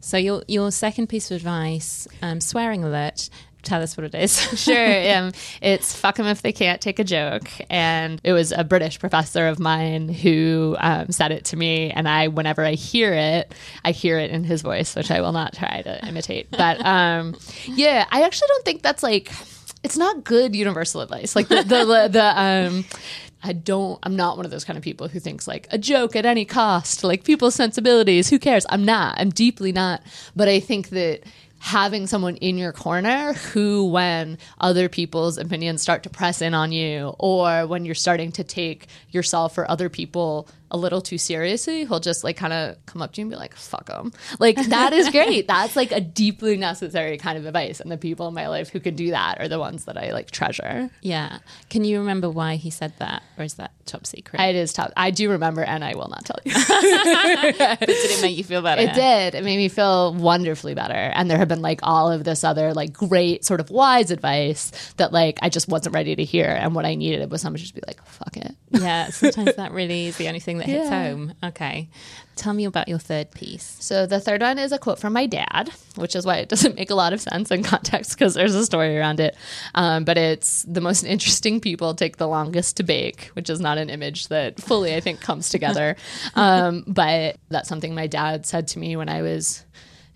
So 0.00 0.16
your 0.16 0.42
your 0.48 0.70
second 0.70 1.08
piece 1.08 1.30
of 1.30 1.36
advice, 1.36 2.08
um, 2.22 2.40
swearing 2.40 2.84
alert. 2.84 3.28
Tell 3.64 3.82
us 3.82 3.96
what 3.96 4.04
it 4.04 4.14
is. 4.14 4.38
sure. 4.60 5.16
Um, 5.16 5.32
it's 5.60 5.94
fuck 5.94 6.16
them 6.16 6.26
if 6.26 6.42
they 6.42 6.52
can't 6.52 6.80
take 6.80 6.98
a 6.98 7.04
joke. 7.04 7.48
And 7.70 8.20
it 8.24 8.32
was 8.32 8.52
a 8.52 8.64
British 8.64 8.98
professor 8.98 9.46
of 9.48 9.58
mine 9.58 10.08
who 10.08 10.76
um, 10.78 11.10
said 11.10 11.32
it 11.32 11.46
to 11.46 11.56
me. 11.56 11.90
And 11.90 12.08
I, 12.08 12.28
whenever 12.28 12.64
I 12.64 12.72
hear 12.72 13.12
it, 13.12 13.54
I 13.84 13.92
hear 13.92 14.18
it 14.18 14.30
in 14.30 14.44
his 14.44 14.62
voice, 14.62 14.94
which 14.94 15.10
I 15.10 15.20
will 15.20 15.32
not 15.32 15.54
try 15.54 15.82
to 15.82 16.06
imitate. 16.06 16.50
But 16.50 16.84
um, 16.84 17.36
yeah, 17.66 18.06
I 18.10 18.22
actually 18.22 18.48
don't 18.48 18.64
think 18.64 18.82
that's 18.82 19.02
like, 19.02 19.32
it's 19.82 19.96
not 19.96 20.24
good 20.24 20.54
universal 20.54 21.00
advice. 21.00 21.36
Like 21.36 21.48
the, 21.48 21.56
the, 21.62 21.84
the, 21.84 22.08
the 22.10 22.40
um, 22.40 22.84
I 23.44 23.52
don't, 23.52 23.98
I'm 24.02 24.16
not 24.16 24.38
one 24.38 24.46
of 24.46 24.50
those 24.50 24.64
kind 24.64 24.78
of 24.78 24.82
people 24.82 25.06
who 25.06 25.20
thinks 25.20 25.46
like 25.46 25.68
a 25.70 25.76
joke 25.76 26.16
at 26.16 26.24
any 26.24 26.46
cost, 26.46 27.04
like 27.04 27.24
people's 27.24 27.54
sensibilities, 27.54 28.30
who 28.30 28.38
cares? 28.38 28.64
I'm 28.70 28.86
not. 28.86 29.16
I'm 29.18 29.28
deeply 29.28 29.70
not. 29.70 30.02
But 30.34 30.48
I 30.48 30.60
think 30.60 30.88
that 30.88 31.20
having 31.64 32.06
someone 32.06 32.36
in 32.36 32.58
your 32.58 32.72
corner 32.72 33.32
who, 33.32 33.86
when 33.86 34.36
other 34.60 34.86
people's 34.86 35.38
opinions 35.38 35.80
start 35.80 36.02
to 36.02 36.10
press 36.10 36.42
in 36.42 36.52
on 36.52 36.72
you, 36.72 37.14
or 37.18 37.66
when 37.66 37.86
you're 37.86 37.94
starting 37.94 38.30
to 38.30 38.44
take 38.44 38.86
yourself 39.08 39.56
or 39.56 39.68
other 39.70 39.88
people 39.88 40.46
a 40.74 40.76
little 40.76 41.00
too 41.00 41.18
seriously, 41.18 41.84
he'll 41.84 42.00
just 42.00 42.24
like 42.24 42.36
kind 42.36 42.52
of 42.52 42.84
come 42.84 43.00
up 43.00 43.12
to 43.12 43.20
you 43.20 43.22
and 43.26 43.30
be 43.30 43.36
like, 43.36 43.54
fuck 43.54 43.86
them. 43.86 44.12
Like, 44.40 44.56
that 44.56 44.92
is 44.92 45.08
great. 45.08 45.46
That's 45.46 45.76
like 45.76 45.92
a 45.92 46.00
deeply 46.00 46.56
necessary 46.56 47.16
kind 47.16 47.38
of 47.38 47.46
advice. 47.46 47.78
And 47.78 47.92
the 47.92 47.96
people 47.96 48.26
in 48.26 48.34
my 48.34 48.48
life 48.48 48.70
who 48.70 48.80
can 48.80 48.96
do 48.96 49.12
that 49.12 49.40
are 49.40 49.46
the 49.46 49.60
ones 49.60 49.84
that 49.84 49.96
I 49.96 50.10
like 50.10 50.32
treasure. 50.32 50.90
Yeah. 51.00 51.38
Can 51.70 51.84
you 51.84 52.00
remember 52.00 52.28
why 52.28 52.56
he 52.56 52.70
said 52.70 52.92
that? 52.98 53.22
Or 53.38 53.44
is 53.44 53.54
that 53.54 53.70
top 53.86 54.04
secret? 54.04 54.42
It 54.42 54.56
is 54.56 54.72
top. 54.72 54.92
I 54.96 55.12
do 55.12 55.30
remember, 55.30 55.62
and 55.62 55.84
I 55.84 55.94
will 55.94 56.08
not 56.08 56.24
tell 56.24 56.38
you. 56.44 56.52
did 56.54 57.80
it 57.80 58.20
make 58.20 58.36
you 58.36 58.42
feel 58.42 58.60
better? 58.60 58.82
It 58.82 58.94
did. 58.94 59.36
It 59.36 59.44
made 59.44 59.58
me 59.58 59.68
feel 59.68 60.12
wonderfully 60.12 60.74
better. 60.74 60.92
And 60.92 61.30
there 61.30 61.38
have 61.38 61.48
been 61.48 61.62
like 61.62 61.78
all 61.84 62.10
of 62.10 62.24
this 62.24 62.42
other 62.42 62.74
like 62.74 62.92
great 62.92 63.44
sort 63.44 63.60
of 63.60 63.70
wise 63.70 64.10
advice 64.10 64.72
that 64.96 65.12
like 65.12 65.38
I 65.40 65.50
just 65.50 65.68
wasn't 65.68 65.94
ready 65.94 66.16
to 66.16 66.24
hear. 66.24 66.46
And 66.46 66.74
what 66.74 66.84
I 66.84 66.96
needed 66.96 67.30
was 67.30 67.42
someone 67.42 67.58
to 67.58 67.62
just 67.62 67.76
be 67.76 67.82
like, 67.86 68.04
fuck 68.04 68.36
it. 68.36 68.56
Yeah. 68.74 69.08
Sometimes 69.10 69.54
that 69.56 69.72
really 69.72 70.06
is 70.06 70.16
the 70.16 70.28
only 70.28 70.40
thing 70.40 70.58
that 70.58 70.66
hits 70.66 70.88
Yeah. 70.90 71.04
home. 71.10 71.34
Okay. 71.42 71.88
Tell 72.36 72.52
me 72.52 72.64
about 72.64 72.88
your 72.88 72.98
third 72.98 73.30
piece. 73.30 73.76
So 73.80 74.06
the 74.06 74.18
third 74.18 74.40
one 74.42 74.58
is 74.58 74.72
a 74.72 74.78
quote 74.78 74.98
from 74.98 75.12
my 75.12 75.26
dad, 75.26 75.70
which 75.94 76.16
is 76.16 76.26
why 76.26 76.38
it 76.38 76.48
doesn't 76.48 76.74
make 76.76 76.90
a 76.90 76.94
lot 76.94 77.12
of 77.12 77.20
sense 77.20 77.50
in 77.52 77.62
context 77.62 78.18
because 78.18 78.34
there's 78.34 78.54
a 78.54 78.64
story 78.66 78.98
around 78.98 79.20
it. 79.20 79.36
Um, 79.74 80.04
but 80.04 80.18
it's 80.18 80.64
the 80.64 80.80
most 80.80 81.04
interesting 81.14 81.60
people 81.60 81.94
take 81.94 82.16
the 82.16 82.26
longest 82.26 82.76
to 82.78 82.82
bake, 82.82 83.30
which 83.34 83.48
is 83.48 83.60
not 83.60 83.78
an 83.78 83.88
image 83.88 84.28
that 84.28 84.60
fully 84.60 84.94
I 84.94 85.00
think 85.00 85.20
comes 85.20 85.48
together. 85.48 85.96
um, 86.34 86.82
but 86.86 87.36
that's 87.50 87.68
something 87.68 87.94
my 87.94 88.08
dad 88.08 88.46
said 88.46 88.66
to 88.68 88.78
me 88.80 88.96
when 88.96 89.08
I 89.08 89.22
was 89.22 89.64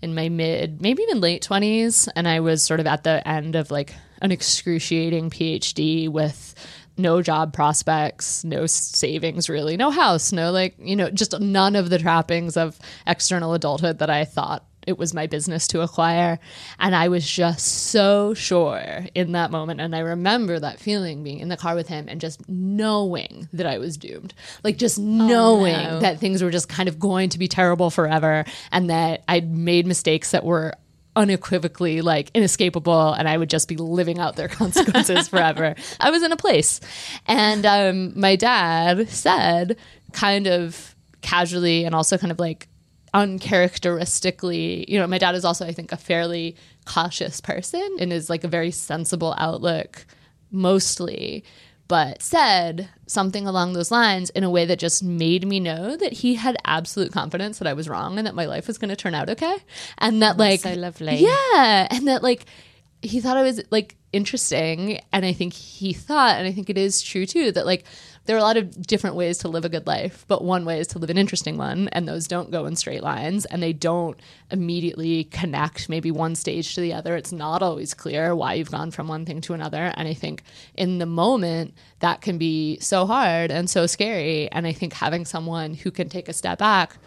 in 0.01 0.15
my 0.15 0.29
mid, 0.29 0.81
maybe 0.81 1.03
even 1.03 1.19
late 1.19 1.41
twenties, 1.41 2.07
and 2.15 2.27
I 2.27 2.39
was 2.39 2.63
sort 2.63 2.79
of 2.79 2.87
at 2.87 3.03
the 3.03 3.25
end 3.27 3.55
of 3.55 3.69
like 3.69 3.93
an 4.21 4.31
excruciating 4.31 5.29
PhD 5.29 6.09
with 6.09 6.55
no 6.99 7.21
job 7.21 7.53
prospects, 7.53 8.43
no 8.43 8.65
savings 8.65 9.49
really, 9.49 9.77
no 9.77 9.89
house, 9.89 10.31
no 10.31 10.51
like, 10.51 10.75
you 10.77 10.95
know, 10.95 11.09
just 11.09 11.39
none 11.39 11.75
of 11.75 11.89
the 11.89 11.97
trappings 11.97 12.57
of 12.57 12.77
external 13.07 13.53
adulthood 13.53 13.99
that 13.99 14.09
I 14.09 14.25
thought 14.25 14.65
it 14.89 14.97
was 14.97 15.13
my 15.13 15.27
business 15.27 15.67
to 15.67 15.81
acquire. 15.81 16.39
And 16.79 16.95
I 16.95 17.09
was 17.09 17.29
just 17.29 17.91
so 17.91 18.33
sure 18.33 19.05
in 19.13 19.33
that 19.33 19.51
moment. 19.51 19.81
And 19.81 19.95
I 19.95 19.99
remember 19.99 20.59
that 20.59 20.79
feeling 20.79 21.23
being 21.23 21.39
in 21.39 21.49
the 21.49 21.57
car 21.57 21.75
with 21.75 21.87
him 21.87 22.07
and 22.07 22.19
just 22.19 22.47
knowing 22.49 23.47
that 23.53 23.67
I 23.67 23.77
was 23.77 23.97
doomed. 23.97 24.33
Like 24.63 24.77
just 24.77 24.97
oh, 24.97 25.03
knowing 25.03 25.83
no. 25.83 25.99
that 25.99 26.19
things 26.19 26.41
were 26.41 26.49
just 26.49 26.69
kind 26.69 26.89
of 26.89 26.99
going 26.99 27.29
to 27.29 27.39
be 27.39 27.47
terrible 27.47 27.89
forever 27.89 28.45
and 28.71 28.89
that 28.89 29.23
I'd 29.27 29.55
made 29.55 29.85
mistakes 29.85 30.31
that 30.31 30.43
were 30.43 30.73
unequivocally 31.15 32.01
like 32.01 32.31
inescapable 32.33 33.13
and 33.13 33.27
I 33.27 33.37
would 33.37 33.49
just 33.49 33.67
be 33.67 33.75
living 33.75 34.19
out 34.19 34.35
their 34.35 34.47
consequences 34.61 35.27
forever. 35.27 35.75
I 35.99 36.09
was 36.11 36.23
in 36.23 36.31
a 36.31 36.37
place. 36.37 36.79
And 37.27 37.65
um, 37.65 38.19
my 38.19 38.35
dad 38.35 39.09
said, 39.09 39.77
kind 40.13 40.47
of 40.47 40.95
casually 41.21 41.85
and 41.85 41.93
also 41.93 42.17
kind 42.17 42.31
of 42.31 42.39
like 42.39 42.67
uncharacteristically, 43.13 44.85
you 44.91 44.99
know, 44.99 45.07
my 45.07 45.17
dad 45.17 45.35
is 45.35 45.45
also, 45.45 45.65
I 45.65 45.71
think, 45.71 45.91
a 45.91 45.97
fairly 45.97 46.55
cautious 46.85 47.41
person 47.41 47.97
and 47.99 48.13
is 48.13 48.29
like 48.29 48.43
a 48.43 48.47
very 48.47 48.71
sensible 48.71 49.35
outlook 49.37 50.05
mostly 50.51 51.43
but 51.89 52.21
said 52.21 52.87
something 53.07 53.45
along 53.45 53.73
those 53.73 53.91
lines 53.91 54.29
in 54.29 54.45
a 54.45 54.49
way 54.49 54.63
that 54.65 54.79
just 54.79 55.03
made 55.03 55.45
me 55.45 55.59
know 55.59 55.97
that 55.97 56.13
he 56.13 56.35
had 56.35 56.55
absolute 56.63 57.11
confidence 57.11 57.59
that 57.59 57.67
I 57.67 57.73
was 57.73 57.89
wrong 57.89 58.17
and 58.17 58.25
that 58.25 58.35
my 58.35 58.45
life 58.45 58.67
was 58.67 58.77
going 58.77 58.89
to 58.89 58.95
turn 58.95 59.13
out 59.13 59.29
okay. 59.29 59.57
And 59.97 60.21
that, 60.21 60.37
like, 60.37 60.61
so 60.61 60.73
lovely. 60.73 61.17
Yeah. 61.17 61.87
And 61.91 62.07
that, 62.07 62.23
like, 62.23 62.45
he 63.01 63.19
thought 63.21 63.37
I 63.37 63.43
was 63.43 63.61
like 63.71 63.95
interesting. 64.11 64.99
And 65.11 65.25
I 65.25 65.33
think 65.33 65.53
he 65.53 65.93
thought, 65.93 66.37
and 66.37 66.47
I 66.47 66.51
think 66.51 66.69
it 66.69 66.77
is 66.77 67.01
true 67.01 67.25
too, 67.25 67.51
that 67.51 67.65
like 67.65 67.85
there 68.29 68.35
are 68.37 68.41
a 68.41 68.43
lot 68.43 68.57
of 68.57 68.85
different 68.85 69.15
ways 69.15 69.39
to 69.39 69.47
live 69.47 69.65
a 69.65 69.69
good 69.69 69.87
life, 69.87 70.23
but 70.27 70.43
one 70.43 70.63
way 70.63 70.79
is 70.79 70.85
to 70.85 70.99
live 70.99 71.09
an 71.09 71.17
interesting 71.17 71.57
one. 71.57 71.87
And 71.87 72.07
those 72.07 72.27
don't 72.27 72.51
go 72.51 72.67
in 72.67 72.75
straight 72.75 73.01
lines 73.01 73.45
and 73.45 73.63
they 73.63 73.73
don't 73.73 74.19
immediately 74.51 75.23
connect 75.23 75.89
maybe 75.89 76.11
one 76.11 76.35
stage 76.35 76.75
to 76.75 76.81
the 76.81 76.93
other. 76.93 77.15
It's 77.15 77.31
not 77.31 77.63
always 77.63 77.95
clear 77.95 78.35
why 78.35 78.53
you've 78.53 78.69
gone 78.69 78.91
from 78.91 79.07
one 79.07 79.25
thing 79.25 79.41
to 79.41 79.53
another. 79.55 79.91
And 79.95 80.07
I 80.07 80.13
think 80.13 80.43
in 80.75 80.99
the 80.99 81.07
moment, 81.07 81.73
that 82.01 82.21
can 82.21 82.37
be 82.37 82.79
so 82.79 83.07
hard 83.07 83.49
and 83.49 83.67
so 83.67 83.87
scary. 83.87 84.47
And 84.51 84.67
I 84.67 84.73
think 84.73 84.93
having 84.93 85.25
someone 85.25 85.73
who 85.73 85.89
can 85.89 86.07
take 86.07 86.29
a 86.29 86.33
step 86.33 86.59
back, 86.59 86.97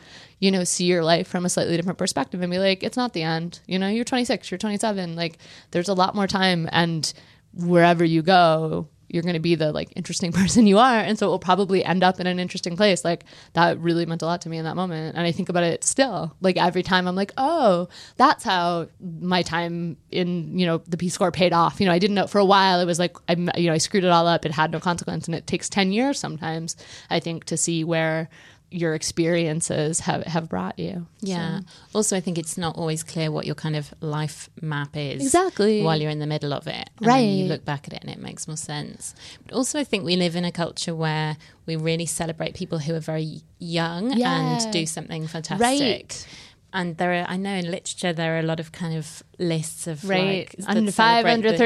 you 0.41 0.51
know, 0.51 0.65
see 0.65 0.87
your 0.87 1.05
life 1.05 1.29
from 1.29 1.45
a 1.45 1.49
slightly 1.49 1.77
different 1.77 2.01
perspective 2.01 2.43
and 2.43 2.51
be 2.51 2.59
like, 2.59 2.83
it's 2.83 2.97
not 2.97 3.13
the 3.13 3.23
end. 3.23 3.61
You 3.69 3.79
know, 3.79 3.87
you're 3.87 4.05
26, 4.05 4.51
you're 4.51 4.59
27. 4.59 5.15
Like, 5.15 5.39
there's 5.71 5.89
a 5.89 5.95
lot 5.95 6.17
more 6.17 6.27
time. 6.27 6.69
And 6.73 7.13
wherever 7.55 8.05
you 8.05 8.23
go, 8.23 8.89
you're 9.13 9.23
going 9.23 9.35
to 9.35 9.41
be 9.41 9.55
the 9.55 9.71
like 9.73 9.93
interesting 9.95 10.33
person 10.41 10.67
you 10.67 10.79
are. 10.79 10.99
And 10.99 11.19
so 11.19 11.27
it 11.27 11.31
will 11.31 11.39
probably 11.39 11.85
end 11.85 12.03
up 12.03 12.19
in 12.19 12.27
an 12.27 12.39
interesting 12.39 12.77
place. 12.77 13.05
Like, 13.05 13.25
that 13.53 13.79
really 13.79 14.07
meant 14.07 14.23
a 14.23 14.27
lot 14.27 14.41
to 14.43 14.49
me 14.49 14.57
in 14.57 14.65
that 14.65 14.75
moment. 14.75 15.17
And 15.17 15.27
I 15.27 15.33
think 15.33 15.49
about 15.49 15.65
it 15.65 15.85
still. 15.85 16.35
Like, 16.41 16.57
every 16.57 16.83
time 16.83 17.07
I'm 17.07 17.15
like, 17.15 17.33
oh, 17.37 17.89
that's 18.17 18.43
how 18.43 18.89
my 19.01 19.43
time 19.43 19.97
in, 20.11 20.59
you 20.59 20.67
know, 20.67 20.79
the 20.89 20.97
Peace 20.97 21.17
Corps 21.17 21.31
paid 21.31 21.53
off. 21.53 21.79
You 21.79 21.87
know, 21.87 21.93
I 21.93 21.99
didn't 21.99 22.15
know 22.15 22.27
for 22.27 22.39
a 22.39 22.45
while. 22.45 22.81
It 22.81 22.87
was 22.87 22.99
like, 22.99 23.17
I, 23.29 23.35
you 23.57 23.69
know, 23.69 23.75
I 23.75 23.79
screwed 23.79 24.05
it 24.05 24.11
all 24.11 24.27
up. 24.27 24.45
It 24.47 24.53
had 24.53 24.73
no 24.73 24.81
consequence. 24.81 25.27
And 25.27 25.35
it 25.35 25.47
takes 25.47 25.69
10 25.69 25.93
years 25.93 26.19
sometimes, 26.19 26.77
I 27.11 27.21
think, 27.21 27.45
to 27.45 27.57
see 27.57 27.85
where 27.85 28.29
your 28.73 28.95
experiences 28.95 30.01
have, 30.01 30.25
have 30.25 30.49
brought 30.49 30.79
you. 30.79 31.07
Yeah. 31.21 31.61
Also, 31.95 32.17
I 32.17 32.21
think 32.21 32.39
it's 32.39 32.57
not 32.57 32.77
always 32.77 33.03
clear 33.03 33.31
what 33.31 33.47
your 33.47 33.55
kind 33.55 33.77
of 33.77 33.93
life 34.01 34.49
map 34.61 34.97
is. 34.97 35.23
Exactly. 35.23 35.83
While 35.83 36.01
you're 36.01 36.11
in 36.11 36.19
the 36.19 36.27
middle 36.27 36.53
of 36.53 36.67
it. 36.67 36.89
And 37.01 37.09
then 37.11 37.29
you 37.29 37.47
look 37.47 37.65
back 37.65 37.87
at 37.87 37.93
it 37.95 38.01
and 38.03 38.11
it 38.11 38.19
makes 38.19 38.47
more 38.49 38.57
sense. 38.57 39.15
But 39.47 39.55
also, 39.55 39.79
I 39.79 39.85
think 39.85 40.05
we 40.05 40.17
live 40.17 40.37
in 40.37 40.45
a 40.45 40.53
culture 40.53 40.95
where 40.95 41.37
we 41.67 41.77
really 41.77 42.07
celebrate 42.07 42.55
people 42.55 42.79
who 42.79 42.95
are 42.95 43.01
very 43.01 43.43
young 43.59 44.13
Yeah. 44.17 44.33
and 44.63 44.73
do 44.73 44.87
something 44.87 45.27
fantastic. 45.27 45.61
Right. 45.61 46.27
And 46.75 46.97
there 46.97 47.13
are, 47.13 47.27
I 47.29 47.37
know 47.37 47.53
in 47.55 47.71
literature, 47.71 48.15
there 48.15 48.37
are 48.37 48.39
a 48.39 48.43
lot 48.43 48.59
of 48.59 48.73
kind 48.73 48.97
of 48.97 49.23
lists 49.39 49.87
of 49.87 50.09
Right. 50.09 50.49
like, 50.59 50.69
Under 50.69 50.93
five, 50.93 51.23
celebrate 51.25 51.33
under 51.33 51.53
the- 51.53 51.59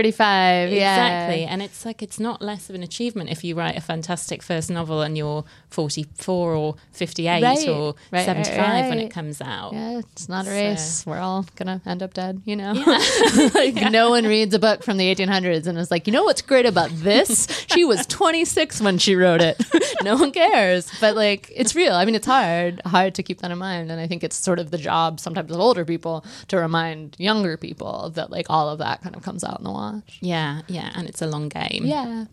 Yeah. 0.70 0.94
Exactly. 1.26 1.44
And 1.44 1.62
it's 1.62 1.84
like, 1.84 2.02
it's 2.02 2.18
not 2.20 2.40
less 2.40 2.68
of 2.70 2.74
an 2.74 2.82
achievement 2.82 3.30
if 3.30 3.44
you 3.44 3.54
write 3.54 3.76
a 3.76 3.80
fantastic 3.80 4.42
first 4.42 4.70
novel 4.70 5.02
and 5.02 5.16
you're 5.18 5.44
44 5.70 6.54
or 6.54 6.74
58 6.92 7.42
Right. 7.42 7.68
or 7.68 7.94
Right, 8.10 8.24
75 8.24 8.88
when 8.88 8.98
right. 8.98 9.06
it 9.06 9.10
comes 9.10 9.40
out. 9.40 9.72
Yeah, 9.74 9.98
it's 9.98 10.28
not 10.28 10.46
a 10.46 10.48
So- 10.48 10.54
race. 10.54 11.04
We're 11.06 11.18
all 11.18 11.44
gonna 11.56 11.80
end 11.84 12.02
up 12.02 12.14
dead, 12.14 12.40
you 12.44 12.56
know. 12.56 12.72
like 13.54 13.74
no 13.90 14.10
one 14.10 14.24
reads 14.24 14.54
a 14.54 14.58
book 14.58 14.82
from 14.82 14.96
the 14.96 15.14
1800s 15.14 15.66
and 15.66 15.76
is 15.78 15.90
like, 15.90 16.06
you 16.06 16.12
know 16.12 16.24
what's 16.24 16.42
great 16.42 16.66
about 16.66 16.90
this? 16.92 17.46
She 17.76 17.84
was 17.84 18.06
26 18.06 18.80
when 18.80 18.96
she 18.96 19.16
wrote 19.16 19.42
it. 19.42 19.62
no 20.02 20.16
one 20.16 20.32
cares, 20.32 20.90
but 21.00 21.14
like 21.14 21.52
it's 21.54 21.74
real. 21.74 21.92
I 21.94 22.04
mean, 22.06 22.14
it's 22.14 22.26
hard, 22.26 22.80
hard 22.86 23.14
to 23.16 23.22
keep 23.22 23.40
that 23.40 23.50
in 23.50 23.58
mind, 23.58 23.90
and 23.90 24.00
I 24.00 24.06
think 24.06 24.24
it's 24.24 24.36
sort 24.36 24.58
of 24.58 24.70
the 24.70 24.78
job 24.78 25.20
sometimes 25.20 25.50
of 25.50 25.60
older 25.60 25.84
people 25.84 26.24
to 26.48 26.56
remind 26.56 27.16
younger 27.18 27.56
people 27.58 27.65
that 27.74 28.30
like 28.30 28.46
all 28.48 28.68
of 28.68 28.78
that 28.78 29.02
kind 29.02 29.16
of 29.16 29.22
comes 29.22 29.44
out 29.44 29.58
in 29.58 29.64
the 29.64 29.72
wash. 29.72 30.18
Yeah, 30.20 30.62
yeah, 30.68 30.90
and 30.94 31.08
it's 31.08 31.22
a 31.22 31.26
long 31.26 31.48
game. 31.48 31.84
Yeah. 31.84 32.26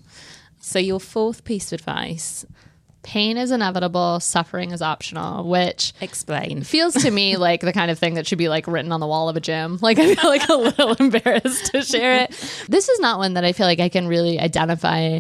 So 0.60 0.80
your 0.80 1.00
fourth 1.00 1.44
piece 1.44 1.74
of 1.74 1.80
advice, 1.82 2.46
Pain 3.04 3.36
is 3.36 3.52
inevitable, 3.52 4.22
suffering 4.22 4.72
is 4.72 4.82
optional, 4.82 5.48
which 5.48 5.94
explain. 6.00 6.64
feels 6.64 6.94
to 6.96 7.12
me 7.12 7.36
like 7.36 7.60
the 7.60 7.74
kind 7.74 7.92
of 7.92 8.00
thing 8.00 8.14
that 8.14 8.26
should 8.26 8.38
be 8.38 8.48
like 8.48 8.66
written 8.66 8.94
on 8.94 9.02
the 9.02 9.08
wall 9.08 9.28
of 9.30 9.36
a 9.36 9.42
gym. 9.42 9.78
Like 9.84 10.00
I 10.00 10.16
feel 10.16 10.30
like 10.30 10.48
a 10.48 10.56
little 10.56 10.94
embarrassed 11.00 11.72
to 11.74 11.82
share 11.82 12.24
it. 12.24 12.30
This 12.70 12.88
is 12.88 13.00
not 13.02 13.20
one 13.20 13.34
that 13.34 13.44
I 13.44 13.52
feel 13.52 13.66
like 13.68 13.82
I 13.82 13.90
can 13.90 14.08
really 14.08 14.40
identify 14.40 15.20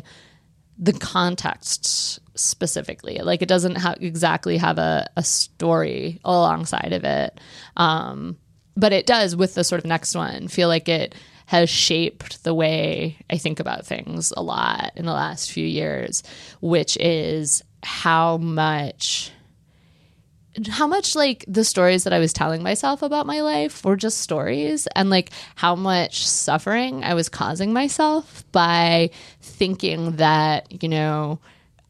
the 0.79 0.93
context 0.93 2.22
specifically. 2.36 3.20
Like 3.20 3.41
it 3.41 3.50
doesn't 3.50 3.75
have 3.75 3.98
exactly 4.01 4.58
have 4.58 4.77
a, 4.77 5.10
a 5.17 5.24
story 5.24 6.22
alongside 6.24 6.93
of 6.93 7.03
it. 7.03 7.39
Um, 7.75 8.38
but 8.75 8.94
it 8.94 9.06
does 9.06 9.36
with 9.36 9.56
the 9.56 9.63
sort 9.63 9.80
of 9.80 9.86
next 9.86 10.15
one. 10.15 10.48
Feel 10.48 10.68
like 10.68 10.89
it 10.89 11.15
has 11.46 11.70
shaped 11.70 12.44
the 12.44 12.53
way 12.53 13.18
I 13.30 13.38
think 13.38 13.60
about 13.60 13.86
things 13.86 14.32
a 14.36 14.42
lot 14.42 14.92
in 14.96 15.06
the 15.06 15.13
last 15.13 15.51
few 15.51 15.65
years, 15.65 16.24
which 16.62 16.98
is 16.98 17.63
how 17.84 18.38
much 18.38 19.32
how 20.70 20.86
much 20.86 21.15
like 21.15 21.44
the 21.48 21.63
stories 21.63 22.03
that 22.03 22.13
I 22.13 22.20
was 22.20 22.32
telling 22.32 22.62
myself 22.62 23.01
about 23.01 23.25
my 23.25 23.42
life 23.42 23.84
were 23.84 23.96
just 23.96 24.20
stories 24.20 24.88
and 24.96 25.10
like 25.10 25.32
how 25.56 25.75
much 25.75 26.27
suffering 26.27 27.03
I 27.03 27.15
was 27.15 27.27
causing 27.27 27.74
myself 27.74 28.44
by 28.51 29.10
thinking 29.42 30.18
that, 30.18 30.84
you 30.84 30.89
know, 30.89 31.39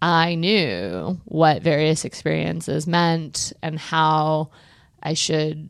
I 0.02 0.36
knew 0.36 1.20
what 1.26 1.62
various 1.62 2.06
experiences 2.06 2.88
meant 2.88 3.52
and 3.62 3.78
how 3.78 4.50
I 5.02 5.14
should 5.14 5.70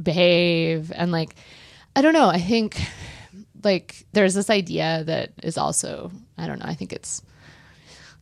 behave. 0.00 0.92
And 0.94 1.12
like 1.12 1.34
I 1.94 2.02
don't 2.02 2.14
know, 2.14 2.28
I 2.28 2.40
think 2.40 2.80
like 3.62 4.06
there's 4.12 4.34
this 4.34 4.50
idea 4.50 5.04
that 5.04 5.32
is 5.42 5.58
also 5.58 6.10
I 6.38 6.46
don't 6.46 6.58
know, 6.58 6.66
I 6.66 6.74
think 6.74 6.92
it's 6.92 7.22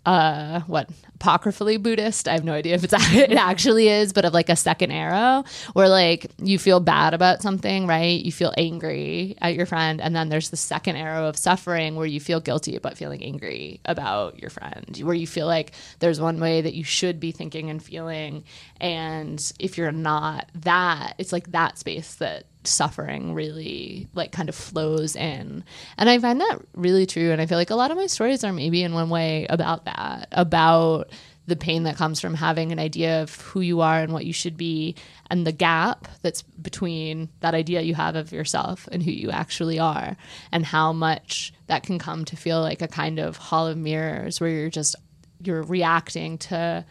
uh 0.06 0.60
what 0.60 0.88
apocryphally 1.16 1.76
buddhist? 1.76 2.26
I 2.26 2.32
have 2.32 2.44
no 2.44 2.54
idea 2.54 2.74
if 2.74 2.84
it's 2.84 2.94
it 3.14 3.32
actually 3.32 3.88
is 3.88 4.12
but 4.12 4.24
of 4.24 4.32
like 4.32 4.48
a 4.48 4.56
second 4.56 4.90
arrow 4.90 5.44
where 5.74 5.88
like 5.88 6.26
you 6.38 6.58
feel 6.58 6.80
bad 6.80 7.12
about 7.12 7.42
something 7.42 7.86
right? 7.86 8.20
You 8.24 8.32
feel 8.32 8.54
angry 8.56 9.36
at 9.40 9.54
your 9.54 9.66
friend 9.66 10.00
and 10.00 10.16
then 10.16 10.30
there's 10.30 10.50
the 10.50 10.56
second 10.56 10.96
arrow 10.96 11.26
of 11.26 11.36
suffering 11.36 11.96
where 11.96 12.06
you 12.06 12.20
feel 12.20 12.40
guilty 12.40 12.76
about 12.76 12.96
feeling 12.96 13.22
angry 13.22 13.80
about 13.84 14.40
your 14.40 14.50
friend 14.50 14.98
where 15.02 15.14
you 15.14 15.26
feel 15.26 15.46
like 15.46 15.72
there's 15.98 16.20
one 16.20 16.40
way 16.40 16.62
that 16.62 16.74
you 16.74 16.84
should 16.84 17.20
be 17.20 17.32
thinking 17.32 17.68
and 17.68 17.82
feeling 17.82 18.42
and 18.80 19.52
if 19.58 19.76
you're 19.76 19.92
not 19.92 20.48
that 20.54 21.14
it's 21.18 21.32
like 21.32 21.52
that 21.52 21.78
space 21.78 22.14
that 22.14 22.44
suffering 22.64 23.34
really 23.34 24.08
like 24.14 24.32
kind 24.32 24.48
of 24.48 24.54
flows 24.54 25.16
in. 25.16 25.64
And 25.96 26.10
i 26.10 26.18
find 26.18 26.40
that 26.40 26.58
really 26.74 27.06
true 27.06 27.32
and 27.32 27.40
i 27.40 27.46
feel 27.46 27.58
like 27.58 27.70
a 27.70 27.74
lot 27.74 27.90
of 27.90 27.96
my 27.96 28.06
stories 28.06 28.44
are 28.44 28.52
maybe 28.52 28.82
in 28.82 28.92
one 28.92 29.10
way 29.10 29.46
about 29.48 29.84
that 29.86 30.28
about 30.32 31.10
the 31.46 31.56
pain 31.56 31.82
that 31.82 31.96
comes 31.96 32.20
from 32.20 32.34
having 32.34 32.70
an 32.70 32.78
idea 32.78 33.22
of 33.22 33.34
who 33.40 33.60
you 33.60 33.80
are 33.80 34.00
and 34.00 34.12
what 34.12 34.24
you 34.24 34.32
should 34.32 34.56
be 34.56 34.94
and 35.30 35.46
the 35.46 35.52
gap 35.52 36.06
that's 36.22 36.42
between 36.42 37.28
that 37.40 37.54
idea 37.54 37.80
you 37.80 37.94
have 37.94 38.14
of 38.14 38.32
yourself 38.32 38.88
and 38.92 39.02
who 39.02 39.10
you 39.10 39.30
actually 39.30 39.78
are 39.78 40.16
and 40.52 40.64
how 40.64 40.92
much 40.92 41.52
that 41.66 41.82
can 41.82 41.98
come 41.98 42.24
to 42.24 42.36
feel 42.36 42.60
like 42.60 42.82
a 42.82 42.88
kind 42.88 43.18
of 43.18 43.36
hall 43.36 43.66
of 43.66 43.76
mirrors 43.76 44.40
where 44.40 44.50
you're 44.50 44.70
just 44.70 44.94
you're 45.42 45.62
reacting 45.62 46.38
to 46.38 46.84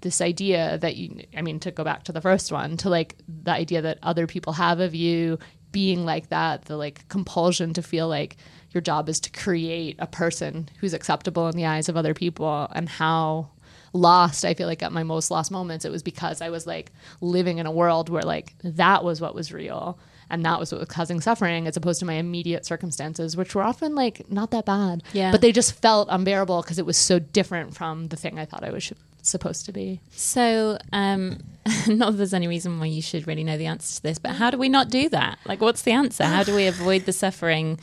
this 0.00 0.20
idea 0.20 0.78
that 0.78 0.96
you 0.96 1.22
i 1.36 1.42
mean 1.42 1.58
to 1.60 1.70
go 1.70 1.84
back 1.84 2.04
to 2.04 2.12
the 2.12 2.20
first 2.20 2.52
one 2.52 2.76
to 2.76 2.88
like 2.88 3.16
the 3.42 3.50
idea 3.50 3.82
that 3.82 3.98
other 4.02 4.26
people 4.26 4.52
have 4.54 4.80
of 4.80 4.94
you 4.94 5.38
being 5.72 6.04
like 6.04 6.28
that 6.28 6.64
the 6.66 6.76
like 6.76 7.06
compulsion 7.08 7.72
to 7.74 7.82
feel 7.82 8.08
like 8.08 8.36
your 8.70 8.80
job 8.80 9.08
is 9.08 9.18
to 9.20 9.30
create 9.30 9.96
a 9.98 10.06
person 10.06 10.68
who's 10.78 10.94
acceptable 10.94 11.48
in 11.48 11.56
the 11.56 11.66
eyes 11.66 11.88
of 11.88 11.96
other 11.96 12.14
people 12.14 12.68
and 12.74 12.88
how 12.88 13.48
lost 13.92 14.44
i 14.44 14.54
feel 14.54 14.66
like 14.66 14.82
at 14.82 14.92
my 14.92 15.02
most 15.02 15.30
lost 15.30 15.50
moments 15.50 15.84
it 15.84 15.90
was 15.92 16.02
because 16.02 16.40
i 16.40 16.50
was 16.50 16.66
like 16.66 16.92
living 17.20 17.58
in 17.58 17.66
a 17.66 17.70
world 17.72 18.08
where 18.08 18.22
like 18.22 18.54
that 18.62 19.02
was 19.02 19.20
what 19.20 19.34
was 19.34 19.52
real 19.52 19.98
and 20.30 20.44
that 20.44 20.60
was 20.60 20.70
what 20.70 20.78
was 20.80 20.88
causing 20.88 21.20
suffering 21.22 21.66
as 21.66 21.76
opposed 21.76 21.98
to 21.98 22.04
my 22.06 22.14
immediate 22.14 22.66
circumstances 22.66 23.36
which 23.36 23.54
were 23.54 23.62
often 23.62 23.94
like 23.94 24.30
not 24.30 24.50
that 24.50 24.66
bad 24.66 25.02
Yeah. 25.14 25.32
but 25.32 25.40
they 25.40 25.52
just 25.52 25.72
felt 25.80 26.08
unbearable 26.10 26.60
because 26.62 26.78
it 26.78 26.84
was 26.86 26.98
so 26.98 27.18
different 27.18 27.74
from 27.74 28.08
the 28.08 28.16
thing 28.16 28.38
i 28.38 28.44
thought 28.44 28.62
i 28.62 28.70
was 28.70 28.92
supposed 29.22 29.66
to 29.66 29.72
be 29.72 30.00
So, 30.12 30.78
um, 30.92 31.38
not 31.86 32.12
that 32.12 32.16
there's 32.18 32.34
any 32.34 32.48
reason 32.48 32.78
why 32.78 32.86
you 32.86 33.02
should 33.02 33.26
really 33.26 33.44
know 33.44 33.58
the 33.58 33.66
answer 33.66 33.96
to 33.96 34.02
this, 34.02 34.18
but 34.18 34.32
how 34.32 34.50
do 34.50 34.58
we 34.58 34.68
not 34.68 34.88
do 34.88 35.08
that? 35.10 35.38
Like, 35.44 35.60
what's 35.60 35.82
the 35.82 35.92
answer? 35.92 36.24
How 36.24 36.42
do 36.42 36.54
we 36.54 36.66
avoid 36.74 37.04
the 37.04 37.12
suffering 37.12 37.78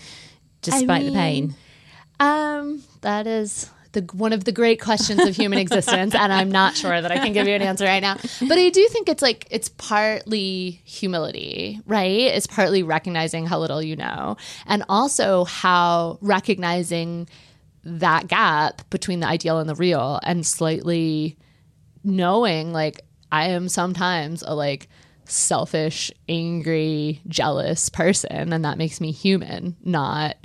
despite 0.62 1.06
the 1.06 1.12
pain? 1.12 1.56
Um, 2.20 2.84
that 3.02 3.28
is 3.28 3.70
the 3.96 4.02
one 4.14 4.34
of 4.34 4.44
the 4.44 4.52
great 4.52 4.80
questions 4.80 5.22
of 5.26 5.36
human 5.36 5.58
existence, 5.58 6.14
and 6.14 6.32
I'm 6.32 6.52
not 6.52 6.76
sure 6.76 7.02
that 7.02 7.12
I 7.12 7.18
can 7.18 7.34
give 7.34 7.48
you 7.48 7.56
an 7.56 7.62
answer 7.62 7.86
right 7.86 8.02
now. 8.02 8.18
But 8.48 8.58
I 8.58 8.70
do 8.70 8.88
think 8.90 9.10
it's 9.10 9.24
like 9.24 9.48
it's 9.50 9.70
partly 9.70 10.82
humility, 10.84 11.82
right? 11.88 12.22
It's 12.22 12.46
partly 12.46 12.84
recognizing 12.84 13.48
how 13.48 13.60
little 13.60 13.82
you 13.82 13.96
know, 13.96 14.38
and 14.68 14.84
also 14.88 15.46
how 15.46 16.20
recognizing 16.22 17.28
that 17.86 18.28
gap 18.28 18.90
between 18.90 19.20
the 19.20 19.28
ideal 19.28 19.60
and 19.60 19.70
the 19.70 19.76
real, 19.76 20.20
and 20.24 20.46
slightly 20.46 21.38
knowing 22.04 22.74
like 22.74 23.02
I 23.32 23.48
am 23.50 23.70
sometimes 23.70 24.44
a 24.44 24.54
like 24.54 24.90
selfish, 25.26 26.12
angry, 26.30 27.22
jealous 27.28 27.90
person, 27.90 28.54
and 28.54 28.66
that 28.66 28.78
makes 28.78 29.02
me 29.02 29.12
human, 29.12 29.76
not 29.84 30.36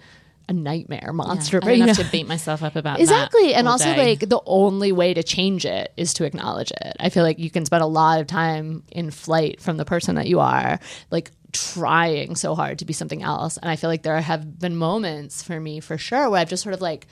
a 0.48 0.52
nightmare 0.52 1.12
monster. 1.12 1.58
I 1.58 1.60
but, 1.60 1.66
don't 1.66 1.88
have 1.88 1.98
know- 1.98 2.04
to 2.04 2.10
beat 2.10 2.26
myself 2.26 2.62
up 2.62 2.74
about 2.76 2.98
Exactly. 2.98 3.54
And 3.54 3.68
also, 3.68 3.84
day. 3.84 4.08
like, 4.08 4.28
the 4.28 4.40
only 4.46 4.90
way 4.90 5.14
to 5.14 5.22
change 5.22 5.64
it 5.64 5.92
is 5.96 6.12
to 6.14 6.24
acknowledge 6.24 6.72
it. 6.72 6.96
I 6.98 7.08
feel 7.08 7.22
like 7.22 7.38
you 7.38 7.50
can 7.50 7.64
spend 7.64 7.82
a 7.84 7.86
lot 7.86 8.20
of 8.20 8.26
time 8.26 8.82
in 8.90 9.12
flight 9.12 9.60
from 9.60 9.76
the 9.76 9.84
person 9.84 10.16
that 10.16 10.26
you 10.26 10.40
are, 10.40 10.80
like, 11.12 11.30
trying 11.52 12.36
so 12.36 12.54
hard 12.54 12.78
to 12.78 12.84
be 12.84 12.92
something 12.92 13.22
else. 13.22 13.56
And 13.56 13.70
I 13.70 13.76
feel 13.76 13.90
like 13.90 14.02
there 14.02 14.20
have 14.20 14.58
been 14.58 14.76
moments 14.76 15.42
for 15.42 15.58
me, 15.58 15.80
for 15.80 15.98
sure, 15.98 16.28
where 16.28 16.40
I've 16.40 16.48
just 16.48 16.62
sort 16.62 16.74
of 16.74 16.80
like 16.80 17.06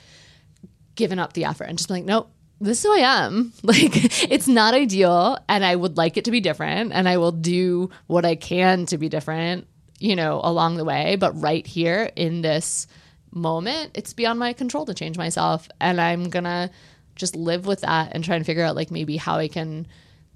given 0.95 1.19
up 1.19 1.33
the 1.33 1.45
effort 1.45 1.65
and 1.65 1.77
just 1.77 1.87
been 1.87 1.97
like, 1.97 2.05
nope. 2.05 2.31
This 2.61 2.79
is 2.79 2.83
who 2.83 2.93
I 2.93 3.25
am. 3.25 3.53
Like, 3.63 3.91
it's 4.29 4.47
not 4.49 4.73
ideal, 4.73 5.37
and 5.47 5.63
I 5.63 5.73
would 5.73 5.95
like 5.95 6.17
it 6.17 6.25
to 6.25 6.31
be 6.31 6.41
different, 6.41 6.91
and 6.91 7.07
I 7.07 7.15
will 7.17 7.31
do 7.31 7.89
what 8.07 8.25
I 8.25 8.35
can 8.35 8.85
to 8.87 8.97
be 8.97 9.07
different, 9.07 9.65
you 9.97 10.13
know, 10.17 10.41
along 10.43 10.75
the 10.75 10.83
way. 10.83 11.15
But 11.15 11.39
right 11.41 11.65
here 11.65 12.11
in 12.17 12.41
this 12.41 12.85
moment, 13.31 13.91
it's 13.93 14.11
beyond 14.13 14.39
my 14.39 14.51
control 14.51 14.85
to 14.87 14.93
change 14.93 15.17
myself. 15.17 15.69
And 15.79 16.01
I'm 16.01 16.29
gonna 16.29 16.69
just 17.15 17.35
live 17.35 17.65
with 17.65 17.81
that 17.81 18.11
and 18.13 18.23
try 18.23 18.35
and 18.35 18.45
figure 18.45 18.63
out 18.63 18.75
like 18.75 18.91
maybe 18.91 19.17
how 19.17 19.35
I 19.35 19.47
can 19.47 19.87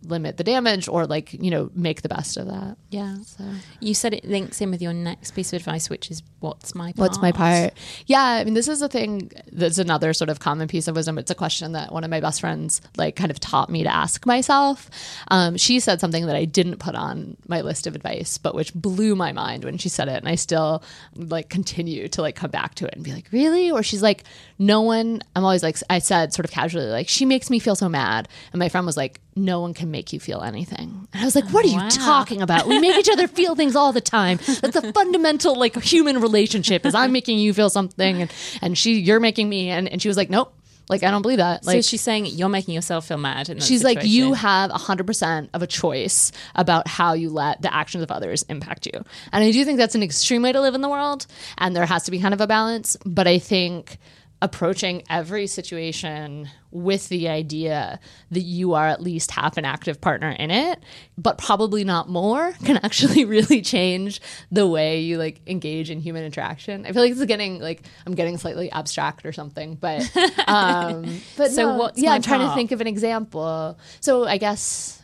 limit 0.05 0.37
the 0.37 0.43
damage 0.43 0.87
or 0.87 1.05
like, 1.05 1.33
you 1.33 1.49
know, 1.49 1.69
make 1.73 2.01
the 2.01 2.09
best 2.09 2.37
of 2.37 2.47
that. 2.47 2.77
yeah. 2.89 3.17
So 3.25 3.43
You 3.79 3.93
said 3.93 4.13
it 4.13 4.25
links 4.25 4.61
in 4.61 4.69
with 4.71 4.81
your 4.81 4.93
next 4.93 5.31
piece 5.31 5.53
of 5.53 5.57
advice, 5.61 5.89
which 5.89 6.11
is 6.11 6.21
what's 6.39 6.75
my 6.75 6.87
part? 6.91 6.97
what's 6.97 7.21
my 7.21 7.31
part? 7.31 7.73
Yeah, 8.05 8.21
I 8.21 8.43
mean 8.43 8.53
this 8.53 8.67
is 8.67 8.81
a 8.81 8.89
thing 8.89 9.31
that's 9.51 9.77
another 9.77 10.13
sort 10.13 10.29
of 10.29 10.39
common 10.39 10.67
piece 10.67 10.87
of 10.87 10.95
wisdom. 10.95 11.17
It's 11.17 11.31
a 11.31 11.35
question 11.35 11.71
that 11.71 11.91
one 11.91 12.03
of 12.03 12.09
my 12.09 12.19
best 12.19 12.41
friends 12.41 12.81
like 12.97 13.15
kind 13.15 13.31
of 13.31 13.39
taught 13.39 13.69
me 13.69 13.83
to 13.83 13.93
ask 13.93 14.25
myself. 14.25 14.89
Um, 15.29 15.57
she 15.57 15.79
said 15.79 15.99
something 15.99 16.25
that 16.25 16.35
I 16.35 16.45
didn't 16.45 16.77
put 16.77 16.95
on 16.95 17.37
my 17.47 17.61
list 17.61 17.87
of 17.87 17.95
advice, 17.95 18.37
but 18.37 18.55
which 18.55 18.73
blew 18.73 19.15
my 19.15 19.31
mind 19.31 19.63
when 19.63 19.77
she 19.77 19.89
said 19.89 20.07
it. 20.07 20.17
And 20.17 20.27
I 20.27 20.35
still 20.35 20.83
like 21.15 21.49
continue 21.49 22.07
to 22.09 22.21
like 22.21 22.35
come 22.35 22.51
back 22.51 22.75
to 22.75 22.85
it 22.85 22.93
and 22.95 23.03
be 23.03 23.13
like, 23.13 23.27
really? 23.31 23.71
Or 23.71 23.83
she's 23.83 24.01
like, 24.03 24.23
no 24.59 24.81
one, 24.81 25.21
I'm 25.35 25.43
always 25.43 25.63
like, 25.63 25.77
I 25.89 25.99
said 25.99 26.33
sort 26.33 26.45
of 26.45 26.51
casually, 26.51 26.85
like, 26.87 27.07
she 27.09 27.25
makes 27.25 27.49
me 27.49 27.59
feel 27.59 27.75
so 27.75 27.89
mad. 27.89 28.27
And 28.51 28.59
my 28.59 28.69
friend 28.69 28.85
was 28.85 28.97
like, 28.97 29.19
no 29.35 29.59
one 29.61 29.73
can 29.73 29.89
make 29.91 30.13
you 30.13 30.19
feel 30.19 30.41
anything. 30.41 31.07
And 31.13 31.21
I 31.21 31.25
was 31.25 31.35
like, 31.35 31.49
what 31.49 31.65
are 31.65 31.69
you 31.69 31.77
Wow. 31.77 31.89
talking 31.89 32.41
about? 32.41 32.67
We 32.67 32.79
make 32.79 32.97
each 32.97 33.09
other 33.09 33.27
feel 33.27 33.55
things 33.61 33.75
all 33.75 33.91
the 33.93 34.01
time. 34.01 34.37
That's 34.45 34.79
the 34.79 34.91
fundamental 34.93 35.55
like 35.55 35.81
human 35.81 36.21
relationship 36.21 36.85
is 36.85 36.93
I'm 36.95 37.11
making 37.11 37.39
you 37.39 37.53
feel 37.53 37.69
something 37.69 38.21
and, 38.23 38.31
and 38.61 38.77
she, 38.77 38.99
you're 38.99 39.19
making 39.19 39.49
me. 39.49 39.69
And, 39.69 39.87
and 39.89 40.01
she 40.01 40.07
was 40.07 40.17
like, 40.17 40.29
nope, 40.29 40.53
like, 40.89 41.01
I 41.01 41.11
don't 41.11 41.21
believe 41.21 41.37
that. 41.37 41.63
So 41.63 41.71
Like, 41.71 41.83
she's 41.85 42.01
saying 42.01 42.25
you're 42.25 42.49
making 42.49 42.73
yourself 42.75 43.07
feel 43.07 43.17
mad. 43.17 43.47
She's 43.63 43.83
like, 43.85 44.03
you 44.03 44.35
situation. 44.35 44.35
have 44.35 44.71
100% 44.71 45.49
of 45.53 45.61
a 45.63 45.67
choice 45.67 46.31
about 46.55 46.87
how 46.89 47.13
you 47.13 47.29
let 47.29 47.61
the 47.61 47.73
actions 47.73 48.03
of 48.03 48.11
others 48.11 48.43
impact 48.49 48.85
you. 48.87 49.01
And 49.31 49.43
I 49.43 49.51
do 49.51 49.63
think 49.63 49.77
that's 49.77 49.95
an 49.95 50.03
extreme 50.03 50.41
way 50.41 50.51
to 50.51 50.59
live 50.59 50.75
in 50.75 50.81
the 50.81 50.89
world. 50.89 51.25
And 51.57 51.73
there 51.75 51.85
has 51.85 52.03
to 52.03 52.11
be 52.11 52.19
kind 52.19 52.33
of 52.33 52.41
a 52.41 52.47
balance. 52.47 52.97
But 53.05 53.27
I 53.27 53.39
think 53.39 53.97
approaching 54.43 55.01
every 55.09 55.47
situation 55.47 56.49
with 56.69 57.07
the 57.07 57.29
idea 57.29 57.97
that 58.29 58.41
you 58.41 58.73
are 58.73 58.89
at 58.89 59.01
least 59.01 59.31
half 59.31 59.55
an 59.55 59.63
active 59.63 60.01
partner 60.01 60.31
in 60.31 60.51
it, 60.51 60.83
but 61.17 61.37
probably 61.37 61.85
not 61.85 62.09
more, 62.09 62.51
can 62.65 62.77
actually 62.83 63.23
really 63.23 63.61
change 63.61 64.19
the 64.51 64.67
way 64.67 64.99
you 64.99 65.17
like 65.17 65.39
engage 65.47 65.89
in 65.89 66.01
human 66.01 66.25
interaction. 66.25 66.85
I 66.85 66.91
feel 66.91 67.01
like 67.01 67.13
it's 67.13 67.23
getting 67.23 67.61
like 67.61 67.83
I'm 68.05 68.15
getting 68.15 68.37
slightly 68.37 68.69
abstract 68.69 69.25
or 69.25 69.31
something, 69.31 69.75
but 69.75 70.01
um, 70.47 71.21
but 71.37 71.51
So 71.51 71.77
no, 71.77 71.91
yeah, 71.95 72.11
I'm 72.11 72.21
trying 72.21 72.45
to 72.45 72.53
think 72.53 72.73
of 72.73 72.81
an 72.81 72.87
example. 72.87 73.79
So 74.01 74.25
I 74.25 74.37
guess 74.37 75.01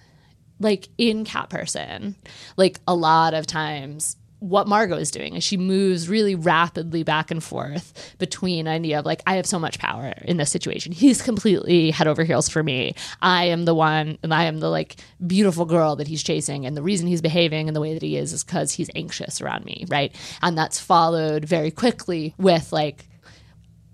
like 0.59 0.89
in 0.97 1.23
Cat 1.23 1.49
Person, 1.49 2.17
like 2.57 2.81
a 2.85 2.93
lot 2.93 3.33
of 3.33 3.47
times 3.47 4.17
what 4.39 4.67
Margot 4.67 4.97
is 4.97 5.11
doing 5.11 5.35
is 5.35 5.43
she 5.43 5.57
moves 5.57 6.07
really 6.07 6.35
rapidly 6.35 7.03
back 7.03 7.29
and 7.29 7.43
forth 7.43 8.15
between 8.17 8.67
idea 8.67 8.99
of 8.99 9.05
like 9.05 9.21
I 9.27 9.35
have 9.35 9.45
so 9.45 9.59
much 9.59 9.79
power 9.79 10.13
in 10.23 10.37
this 10.37 10.49
situation. 10.49 10.91
He's 10.91 11.21
completely 11.21 11.91
head 11.91 12.07
over 12.07 12.23
heels 12.23 12.49
for 12.49 12.63
me. 12.63 12.95
I 13.21 13.45
am 13.45 13.65
the 13.65 13.75
one 13.75 14.17
and 14.23 14.33
I 14.33 14.45
am 14.45 14.59
the 14.59 14.69
like 14.69 14.95
beautiful 15.25 15.65
girl 15.65 15.95
that 15.97 16.07
he's 16.07 16.23
chasing 16.23 16.65
and 16.65 16.75
the 16.75 16.81
reason 16.81 17.07
he's 17.07 17.21
behaving 17.21 17.67
in 17.67 17.73
the 17.73 17.81
way 17.81 17.93
that 17.93 18.01
he 18.01 18.17
is 18.17 18.33
is 18.33 18.43
cuz 18.43 18.71
he's 18.71 18.89
anxious 18.95 19.41
around 19.41 19.65
me, 19.65 19.85
right? 19.89 20.15
And 20.41 20.57
that's 20.57 20.79
followed 20.79 21.45
very 21.45 21.71
quickly 21.71 22.33
with 22.37 22.71
like 22.71 23.07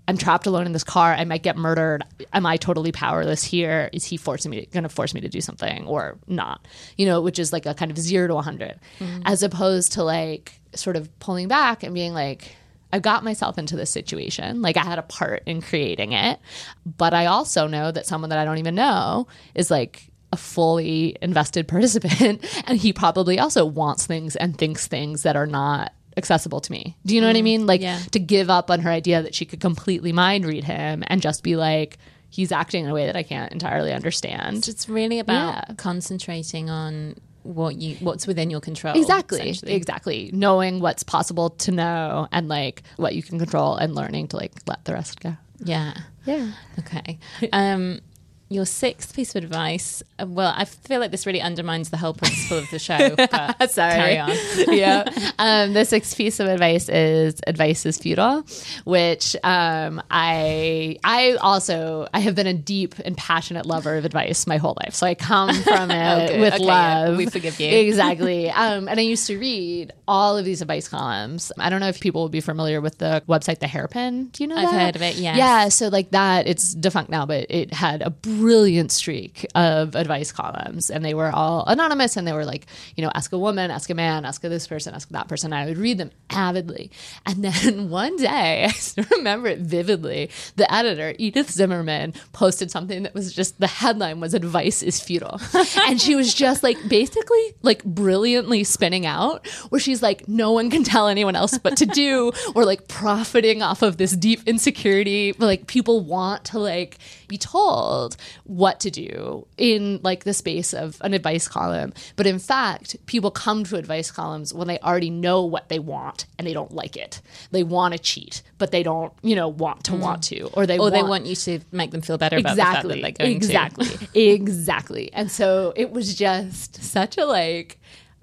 I'm 0.08 0.16
trapped 0.16 0.46
alone 0.46 0.66
in 0.66 0.72
this 0.72 0.84
car. 0.84 1.12
I 1.12 1.24
might 1.24 1.42
get 1.42 1.56
murdered. 1.56 2.04
Am 2.32 2.46
I 2.46 2.56
totally 2.56 2.92
powerless 2.92 3.42
here? 3.42 3.90
Is 3.92 4.04
he 4.04 4.16
forcing 4.16 4.50
me, 4.50 4.66
going 4.72 4.84
to 4.84 4.88
force 4.88 5.14
me 5.14 5.20
to 5.22 5.28
do 5.28 5.40
something 5.40 5.86
or 5.86 6.16
not? 6.26 6.66
You 6.96 7.06
know, 7.06 7.20
which 7.20 7.38
is 7.38 7.52
like 7.52 7.66
a 7.66 7.74
kind 7.74 7.90
of 7.90 7.98
zero 7.98 8.28
to 8.28 8.34
100, 8.34 8.78
mm-hmm. 9.00 9.22
as 9.24 9.42
opposed 9.42 9.92
to 9.92 10.04
like 10.04 10.60
sort 10.74 10.96
of 10.96 11.18
pulling 11.18 11.48
back 11.48 11.82
and 11.82 11.94
being 11.94 12.14
like, 12.14 12.56
I 12.92 13.00
got 13.00 13.24
myself 13.24 13.58
into 13.58 13.76
this 13.76 13.90
situation. 13.90 14.62
Like 14.62 14.76
I 14.76 14.84
had 14.84 14.98
a 14.98 15.02
part 15.02 15.42
in 15.46 15.60
creating 15.60 16.12
it. 16.12 16.38
But 16.84 17.12
I 17.12 17.26
also 17.26 17.66
know 17.66 17.90
that 17.90 18.06
someone 18.06 18.30
that 18.30 18.38
I 18.38 18.44
don't 18.44 18.58
even 18.58 18.74
know 18.74 19.26
is 19.54 19.70
like 19.70 20.08
a 20.32 20.36
fully 20.36 21.16
invested 21.20 21.68
participant 21.68 22.44
and 22.66 22.78
he 22.78 22.92
probably 22.92 23.38
also 23.38 23.64
wants 23.64 24.06
things 24.06 24.36
and 24.36 24.56
thinks 24.56 24.86
things 24.86 25.22
that 25.22 25.36
are 25.36 25.46
not 25.46 25.92
accessible 26.16 26.60
to 26.60 26.72
me. 26.72 26.96
Do 27.04 27.14
you 27.14 27.20
know 27.20 27.26
what 27.26 27.36
I 27.36 27.42
mean? 27.42 27.66
Like 27.66 27.80
yeah. 27.80 28.00
to 28.12 28.18
give 28.18 28.50
up 28.50 28.70
on 28.70 28.80
her 28.80 28.90
idea 28.90 29.22
that 29.22 29.34
she 29.34 29.44
could 29.44 29.60
completely 29.60 30.12
mind 30.12 30.44
read 30.46 30.64
him 30.64 31.04
and 31.06 31.20
just 31.20 31.42
be 31.42 31.56
like 31.56 31.98
he's 32.30 32.52
acting 32.52 32.84
in 32.84 32.90
a 32.90 32.94
way 32.94 33.06
that 33.06 33.16
I 33.16 33.22
can't 33.22 33.52
entirely 33.52 33.92
understand. 33.92 34.68
It's 34.68 34.88
really 34.88 35.18
about 35.18 35.64
Yeah. 35.68 35.74
concentrating 35.76 36.70
on 36.70 37.16
what 37.42 37.76
you 37.76 37.96
what's 38.00 38.26
within 38.26 38.50
your 38.50 38.60
control. 38.60 38.96
Exactly. 38.96 39.56
Exactly. 39.64 40.30
Knowing 40.32 40.80
what's 40.80 41.02
possible 41.02 41.50
to 41.50 41.70
know 41.70 42.26
and 42.32 42.48
like 42.48 42.82
what 42.96 43.14
you 43.14 43.22
can 43.22 43.38
control 43.38 43.76
and 43.76 43.94
learning 43.94 44.28
to 44.28 44.36
like 44.36 44.52
let 44.66 44.84
the 44.84 44.92
rest 44.94 45.20
go. 45.20 45.36
Yeah. 45.64 45.94
Yeah. 46.24 46.50
Okay. 46.80 47.18
Um, 47.52 48.00
your 48.48 48.64
sixth 48.64 49.14
piece 49.14 49.34
of 49.34 49.42
advice. 49.42 50.02
uh, 50.20 50.26
Well, 50.26 50.54
I 50.56 50.64
feel 50.66 51.00
like 51.00 51.10
this 51.10 51.26
really 51.26 51.40
undermines 51.40 51.90
the 51.90 51.96
whole 51.96 52.14
principle 52.14 52.58
of 52.58 52.70
the 52.70 52.78
show. 52.78 53.14
But 53.58 53.70
Sorry. 53.72 53.94
carry 53.94 54.18
on. 54.18 54.30
yeah. 54.72 55.04
Um, 55.38 55.72
the 55.72 55.84
sixth 55.84 56.16
piece 56.16 56.38
of 56.38 56.46
advice 56.46 56.88
is 56.88 57.40
advice 57.46 57.84
is 57.86 57.98
futile, 57.98 58.44
which 58.84 59.34
um, 59.42 60.00
I 60.10 60.98
I 61.02 61.36
also 61.40 62.06
I 62.14 62.20
have 62.20 62.34
been 62.34 62.46
a 62.46 62.54
deep 62.54 62.94
and 63.04 63.16
passionate 63.16 63.66
lover 63.66 63.96
of 63.96 64.04
advice 64.04 64.46
my 64.46 64.58
whole 64.58 64.76
life. 64.84 64.94
So 64.94 65.06
I 65.06 65.14
come 65.14 65.52
from 65.62 65.90
it 65.90 66.28
good. 66.30 66.40
with 66.40 66.54
Okay, 66.54 66.64
yeah. 66.64 66.98
love. 67.06 67.16
We 67.16 67.26
forgive 67.26 67.58
you. 67.58 67.68
exactly. 67.68 68.48
Um, 68.50 68.88
and 68.88 69.00
I 69.00 69.02
used 69.02 69.26
to 69.26 69.38
read 69.38 69.92
all 70.06 70.36
of 70.38 70.44
these 70.44 70.62
advice 70.62 70.88
columns. 70.88 71.50
I 71.58 71.68
don't 71.70 71.80
know 71.80 71.88
if 71.88 71.98
people 72.00 72.20
will 72.22 72.28
be 72.28 72.40
familiar 72.40 72.80
with 72.80 72.98
the 72.98 73.22
website 73.28 73.58
The 73.58 73.66
Hairpin. 73.66 74.26
Do 74.26 74.44
you 74.44 74.48
know 74.48 74.56
I've 74.56 74.70
that? 74.70 74.80
heard 74.80 74.96
of 74.96 75.02
it, 75.02 75.16
yes. 75.16 75.36
Yeah. 75.36 75.68
So 75.68 75.88
like 75.88 76.10
that, 76.12 76.46
it's 76.46 76.74
defunct 76.74 77.10
now, 77.10 77.26
but 77.26 77.46
it 77.50 77.72
had 77.74 78.02
a 78.02 78.10
brilliant 78.36 78.92
streak 78.92 79.46
of 79.54 79.94
advice 79.94 80.32
columns, 80.32 80.90
and 80.90 81.04
they 81.04 81.14
were 81.14 81.30
all 81.30 81.64
anonymous, 81.66 82.16
and 82.16 82.26
they 82.26 82.32
were 82.32 82.44
like, 82.44 82.66
you 82.96 83.02
know, 83.02 83.10
ask 83.14 83.32
a 83.32 83.38
woman, 83.38 83.70
ask 83.70 83.90
a 83.90 83.94
man, 83.94 84.24
ask 84.24 84.42
this 84.42 84.66
person, 84.66 84.94
ask 84.94 85.08
that 85.10 85.28
person. 85.28 85.52
I 85.52 85.66
would 85.66 85.78
read 85.78 85.98
them 85.98 86.10
avidly, 86.30 86.90
and 87.24 87.44
then 87.44 87.90
one 87.90 88.16
day, 88.16 88.70
I 88.98 89.04
remember 89.12 89.48
it 89.48 89.60
vividly. 89.60 90.30
The 90.56 90.72
editor, 90.72 91.14
Edith 91.18 91.50
Zimmerman, 91.50 92.14
posted 92.32 92.70
something 92.70 93.02
that 93.04 93.14
was 93.14 93.32
just 93.32 93.58
the 93.60 93.66
headline 93.66 94.20
was 94.20 94.34
"Advice 94.34 94.82
is 94.82 95.00
futile," 95.00 95.40
and 95.86 96.00
she 96.00 96.14
was 96.14 96.32
just 96.34 96.62
like 96.62 96.76
basically 96.88 97.54
like 97.62 97.84
brilliantly 97.84 98.64
spinning 98.64 99.06
out, 99.06 99.46
where 99.70 99.80
she's 99.80 100.02
like, 100.02 100.28
no 100.28 100.52
one 100.52 100.70
can 100.70 100.84
tell 100.84 101.08
anyone 101.08 101.36
else 101.36 101.56
what 101.58 101.76
to 101.78 101.86
do, 101.86 102.32
or 102.54 102.64
like 102.64 102.88
profiting 102.88 103.62
off 103.62 103.82
of 103.82 103.96
this 103.96 104.12
deep 104.12 104.40
insecurity. 104.46 105.32
Like 105.38 105.66
people 105.66 106.00
want 106.00 106.44
to 106.46 106.58
like 106.58 106.98
be 107.28 107.38
told 107.38 108.16
what 108.44 108.80
to 108.80 108.90
do 108.90 109.46
in 109.56 110.00
like 110.02 110.24
the 110.24 110.34
space 110.34 110.72
of 110.72 110.98
an 111.00 111.14
advice 111.14 111.48
column. 111.48 111.92
But 112.16 112.26
in 112.26 112.38
fact, 112.38 112.96
people 113.06 113.30
come 113.30 113.64
to 113.64 113.76
advice 113.76 114.10
columns 114.10 114.52
when 114.52 114.68
they 114.68 114.78
already 114.80 115.10
know 115.10 115.44
what 115.44 115.68
they 115.68 115.78
want 115.78 116.26
and 116.38 116.46
they 116.46 116.52
don't 116.52 116.72
like 116.72 116.96
it. 116.96 117.20
They 117.50 117.62
want 117.62 117.92
to 117.92 117.98
cheat, 117.98 118.42
but 118.58 118.70
they 118.70 118.82
don't, 118.82 119.12
you 119.22 119.34
know, 119.34 119.48
want 119.48 119.84
to 119.84 119.92
mm. 119.92 120.00
want 120.00 120.22
to, 120.24 120.46
or 120.54 120.66
they 120.66 120.78
Or 120.78 120.82
want, 120.82 120.94
they 120.94 121.02
want 121.02 121.26
you 121.26 121.36
to 121.36 121.60
make 121.72 121.90
them 121.90 122.00
feel 122.00 122.18
better 122.18 122.36
about 122.38 122.52
exactly, 122.52 122.96
the 122.96 123.02
fact 123.02 123.18
that 123.18 123.24
they're 123.24 123.26
going 123.26 123.36
exactly, 123.36 123.86
to. 123.86 124.20
exactly. 124.20 125.12
And 125.12 125.30
so 125.30 125.72
it 125.76 125.90
was 125.90 126.14
just 126.14 126.82
such 126.82 127.18
a 127.18 127.24
like. 127.24 127.80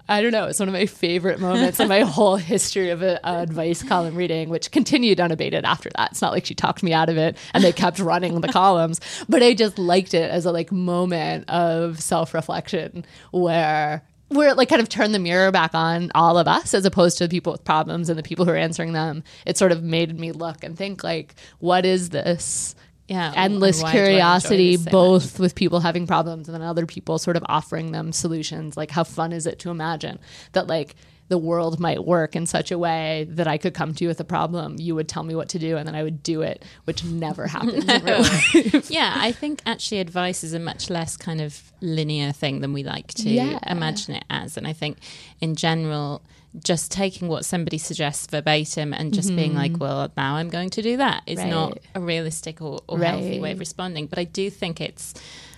I 0.08 0.20
don't 0.20 0.32
know. 0.32 0.46
It's 0.46 0.58
one 0.58 0.68
of 0.68 0.74
my 0.74 0.86
favorite 0.86 1.40
moments 1.40 1.80
in 1.80 1.88
my 1.88 2.00
whole 2.00 2.36
history 2.36 2.90
of 2.90 3.02
a, 3.02 3.24
advice 3.26 3.82
column 3.82 4.14
reading, 4.14 4.50
which 4.50 4.70
continued 4.70 5.18
unabated 5.18 5.64
after 5.64 5.90
that. 5.96 6.10
It's 6.10 6.20
not 6.20 6.32
like 6.32 6.44
she 6.44 6.54
talked 6.54 6.82
me 6.82 6.92
out 6.92 7.08
of 7.08 7.16
it 7.16 7.38
and 7.54 7.64
they 7.64 7.72
kept 7.72 7.98
running 8.00 8.40
the 8.40 8.48
columns, 8.48 9.00
but 9.28 9.42
I 9.42 9.54
just 9.54 9.78
liked 9.78 10.12
it 10.12 10.30
as 10.30 10.44
a 10.44 10.52
like 10.52 10.70
moment 10.70 11.48
of 11.48 12.00
self 12.00 12.34
reflection 12.34 13.04
where 13.30 14.02
where 14.28 14.48
it 14.48 14.56
like 14.56 14.68
kind 14.68 14.82
of 14.82 14.88
turned 14.88 15.14
the 15.14 15.18
mirror 15.18 15.50
back 15.50 15.74
on 15.74 16.10
all 16.14 16.38
of 16.38 16.48
us 16.48 16.74
as 16.74 16.84
opposed 16.84 17.18
to 17.18 17.24
the 17.24 17.30
people 17.30 17.52
with 17.52 17.64
problems 17.64 18.08
and 18.08 18.18
the 18.18 18.22
people 18.22 18.44
who 18.44 18.50
are 18.50 18.56
answering 18.56 18.92
them. 18.92 19.22
It 19.46 19.56
sort 19.56 19.72
of 19.72 19.82
made 19.82 20.18
me 20.18 20.32
look 20.32 20.64
and 20.64 20.76
think 20.76 21.04
like, 21.04 21.34
what 21.60 21.86
is 21.86 22.10
this? 22.10 22.74
Yeah, 23.08 23.32
endless 23.36 23.82
why 23.82 23.92
do 23.92 23.98
I 23.98 24.00
enjoy 24.00 24.06
curiosity, 24.10 24.76
so 24.78 24.90
both 24.90 25.38
with 25.38 25.54
people 25.54 25.80
having 25.80 26.06
problems 26.06 26.48
and 26.48 26.54
then 26.54 26.62
other 26.62 26.86
people 26.86 27.18
sort 27.18 27.36
of 27.36 27.44
offering 27.48 27.92
them 27.92 28.12
solutions. 28.12 28.76
Like, 28.76 28.90
how 28.90 29.04
fun 29.04 29.32
is 29.32 29.46
it 29.46 29.58
to 29.60 29.70
imagine 29.70 30.18
that, 30.52 30.66
like, 30.68 30.94
the 31.28 31.38
world 31.38 31.80
might 31.80 32.04
work 32.04 32.36
in 32.36 32.46
such 32.46 32.70
a 32.70 32.76
way 32.78 33.26
that 33.30 33.46
I 33.46 33.56
could 33.56 33.72
come 33.72 33.94
to 33.94 34.04
you 34.04 34.08
with 34.08 34.20
a 34.20 34.24
problem, 34.24 34.76
you 34.78 34.94
would 34.94 35.08
tell 35.08 35.22
me 35.22 35.34
what 35.34 35.48
to 35.50 35.58
do, 35.58 35.76
and 35.78 35.86
then 35.88 35.94
I 35.94 36.02
would 36.02 36.22
do 36.22 36.42
it, 36.42 36.62
which 36.84 37.02
never 37.02 37.46
happens 37.46 37.84
life. 37.86 38.90
yeah, 38.90 39.14
I 39.16 39.32
think 39.32 39.62
actually 39.64 40.00
advice 40.00 40.44
is 40.44 40.52
a 40.52 40.58
much 40.58 40.90
less 40.90 41.16
kind 41.16 41.40
of 41.40 41.72
linear 41.80 42.30
thing 42.32 42.60
than 42.60 42.72
we 42.74 42.82
like 42.84 43.08
to 43.14 43.30
Yeah. 43.30 43.58
imagine 43.66 44.16
it 44.16 44.24
as. 44.30 44.58
And 44.58 44.66
I 44.66 44.72
think 44.74 44.98
in 45.40 45.56
general, 45.56 46.22
just 46.62 46.92
taking 46.92 47.28
what 47.28 47.44
somebody 47.44 47.78
suggests 47.78 48.26
verbatim 48.28 48.92
and 48.92 49.12
just 49.12 49.34
being 49.34 49.54
like, 49.54 49.78
well, 49.78 50.10
now 50.16 50.36
I'm 50.36 50.48
going 50.48 50.70
to 50.70 50.82
do 50.82 50.96
that 50.98 51.22
is 51.26 51.42
not 51.42 51.72
Mm-hmm. 51.74 51.98
A 51.98 52.00
realistic 52.00 52.60
or, 52.60 52.80
or 52.86 52.98
healthy 52.98 53.40
way 53.40 53.52
of 53.52 53.58
responding. 53.58 54.06
But 54.06 54.18
I 54.18 54.24
do 54.24 54.50
think 54.50 54.80
it's 54.80 55.14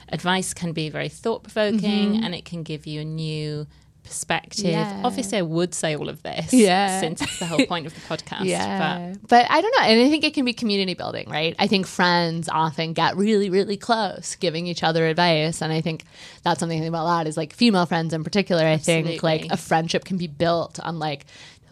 advice 0.09 0.55
can 0.55 0.73
be 0.73 0.89
very 0.89 1.09
thought 1.09 1.43
provoking 1.43 2.25
and 2.25 2.35
it 2.35 2.45
can 2.45 2.63
give 2.63 2.87
you 2.87 3.01
a 3.01 3.05
new 3.05 3.67
perspective. 4.07 4.65
Yeah. 4.67 5.03
Obviously, 5.05 5.39
I 5.39 5.43
would 5.43 5.75
say 5.75 5.95
all 5.97 6.09
of 6.09 6.23
this 6.23 6.53
Yeah. 6.53 7.01
since 7.01 7.21
it's 7.21 7.39
the 7.39 7.47
whole 7.47 7.67
point 7.67 7.87
of 7.87 7.95
the 7.95 8.01
podcast. 8.17 8.45
Yeah. 8.45 9.15
But, 9.29 9.47
I 9.51 9.61
don't 9.61 9.75
know. 9.79 9.85
And 9.87 10.01
I 10.01 10.09
think 10.09 10.25
it 10.25 10.33
can 10.35 10.45
be 10.45 10.53
community 10.53 10.95
building, 10.95 11.29
right? 11.29 11.55
I 11.59 11.67
think 11.67 11.87
friends 11.87 12.49
often 12.49 12.93
get 12.93 13.17
really, 13.17 13.51
really 13.51 13.77
close 13.77 14.37
giving 14.37 14.67
each 14.67 14.83
other 14.83 15.07
advice. 15.07 15.61
And 15.63 15.73
I 15.73 15.81
think 15.81 16.05
that's 16.43 16.61
something 16.61 16.79
I 16.79 16.81
think 16.83 16.91
about 16.91 17.03
a 17.03 17.05
lot 17.05 17.27
is 17.27 17.37
like 17.37 17.53
female 17.53 17.87
friends 17.87 18.15
in 18.15 18.25
particular. 18.25 18.65
I 18.65 18.79
think 18.79 19.23
like 19.23 19.47
a 19.51 19.57
friendship 19.57 20.05
can 20.05 20.17
be 20.17 20.27
built 20.29 20.79
on 20.81 20.99
like 20.99 21.27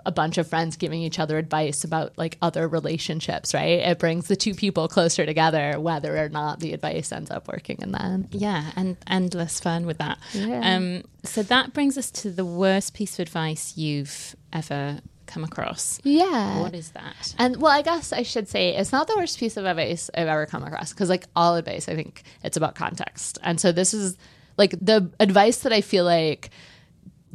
a 0.07 0.13
bunch 0.13 0.39
of 0.39 0.47
friends 0.47 0.77
giving 0.77 1.03
each 1.03 1.19
other 1.19 1.39
advice 1.39 1.85
about 1.85 2.17
like 2.17 2.39
other 2.43 2.69
relationships, 2.69 3.55
right? 3.55 3.81
It 3.81 3.99
brings 3.99 4.29
the 4.29 4.37
two 4.37 4.55
people 4.55 4.89
closer 4.89 5.25
together, 5.27 5.79
whether 5.81 6.17
or 6.17 6.29
not 6.29 6.61
the 6.61 6.73
advice 6.73 7.13
ends 7.13 7.31
up 7.31 7.49
working 7.49 7.79
in 7.81 7.93
the 7.93 8.03
end. 8.03 8.29
Yeah, 8.33 8.71
and 8.77 8.97
endless 9.07 9.61
fun 9.61 9.87
with 9.87 9.99
that. 9.99 10.19
Yeah. 10.33 10.77
Um, 10.77 11.03
so 11.23 11.43
that 11.45 11.73
brings 11.73 11.97
us 11.97 12.11
to 12.13 12.31
the 12.31 12.45
worst 12.45 12.95
piece 12.95 13.15
of 13.15 13.21
advice 13.21 13.77
you've 13.77 14.37
ever 14.53 15.01
come 15.27 15.45
across. 15.45 16.01
Yeah. 16.05 16.61
What 16.61 16.75
is 16.75 16.91
that? 16.91 17.35
And 17.39 17.61
well, 17.61 17.73
I 17.73 17.83
guess 17.83 18.13
I 18.13 18.23
should 18.23 18.49
say 18.49 18.77
it's 18.77 18.93
not 18.93 19.07
the 19.07 19.17
worst 19.17 19.39
piece 19.39 19.57
of 19.57 19.65
advice 19.65 20.11
I've 20.15 20.29
ever 20.29 20.47
come 20.47 20.63
across 20.63 20.93
because, 20.93 21.09
like 21.09 21.27
all 21.35 21.57
advice, 21.57 21.89
I 21.89 21.95
think 21.95 22.23
it's 22.43 22.57
about 22.57 22.75
context. 22.75 23.39
And 23.43 23.61
so 23.61 23.73
this 23.73 23.95
is 23.95 24.17
like 24.57 24.73
the 24.81 25.11
advice 25.19 25.59
that 25.59 25.73
I 25.73 25.81
feel 25.81 26.05
like 26.05 26.51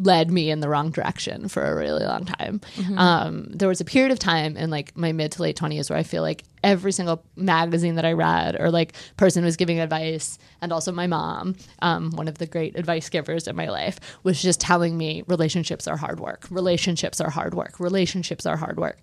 led 0.01 0.31
me 0.31 0.49
in 0.49 0.62
the 0.62 0.69
wrong 0.69 0.91
direction 0.91 1.49
for 1.49 1.63
a 1.63 1.75
really 1.75 2.05
long 2.05 2.25
time. 2.25 2.62
Um, 2.97 3.51
there 3.51 3.67
was 3.67 3.81
a 3.81 3.85
period 3.85 4.12
of 4.12 4.19
time 4.19 4.55
in 4.55 4.69
like 4.69 4.95
my 4.97 5.12
mid 5.12 5.33
to 5.33 5.41
late 5.41 5.57
twenties 5.57 5.89
where 5.89 5.99
I 5.99 6.03
feel 6.03 6.21
like 6.21 6.43
every 6.63 6.91
single 6.91 7.23
magazine 7.35 7.95
that 7.95 8.05
I 8.05 8.13
read 8.13 8.59
or 8.59 8.71
like 8.71 8.93
person 9.17 9.43
was 9.43 9.57
giving 9.57 9.79
advice, 9.79 10.38
and 10.62 10.71
also 10.71 10.91
my 10.91 11.07
mom, 11.07 11.55
um, 11.81 12.12
one 12.12 12.27
of 12.27 12.38
the 12.38 12.45
great 12.45 12.77
advice 12.77 13.09
givers 13.09 13.47
in 13.47 13.55
my 13.55 13.67
life, 13.67 13.99
was 14.23 14.41
just 14.41 14.62
telling 14.62 14.97
me 14.97 15.23
relationships 15.27 15.88
are 15.88 15.97
hard 15.97 16.19
work. 16.19 16.47
Relationships 16.49 17.19
are 17.19 17.29
hard 17.29 17.53
work. 17.53 17.79
Relationships 17.79 18.45
are 18.45 18.57
hard 18.57 18.79
work. 18.79 18.99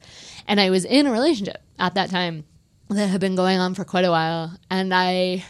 And 0.48 0.60
I 0.60 0.70
was 0.70 0.84
in 0.84 1.06
a 1.06 1.12
relationship 1.12 1.62
at 1.78 1.94
that 1.94 2.10
time 2.10 2.44
that 2.88 3.08
had 3.08 3.20
been 3.20 3.36
going 3.36 3.58
on 3.58 3.74
for 3.74 3.84
quite 3.84 4.04
a 4.04 4.10
while, 4.10 4.56
and 4.70 4.94
I 4.94 5.44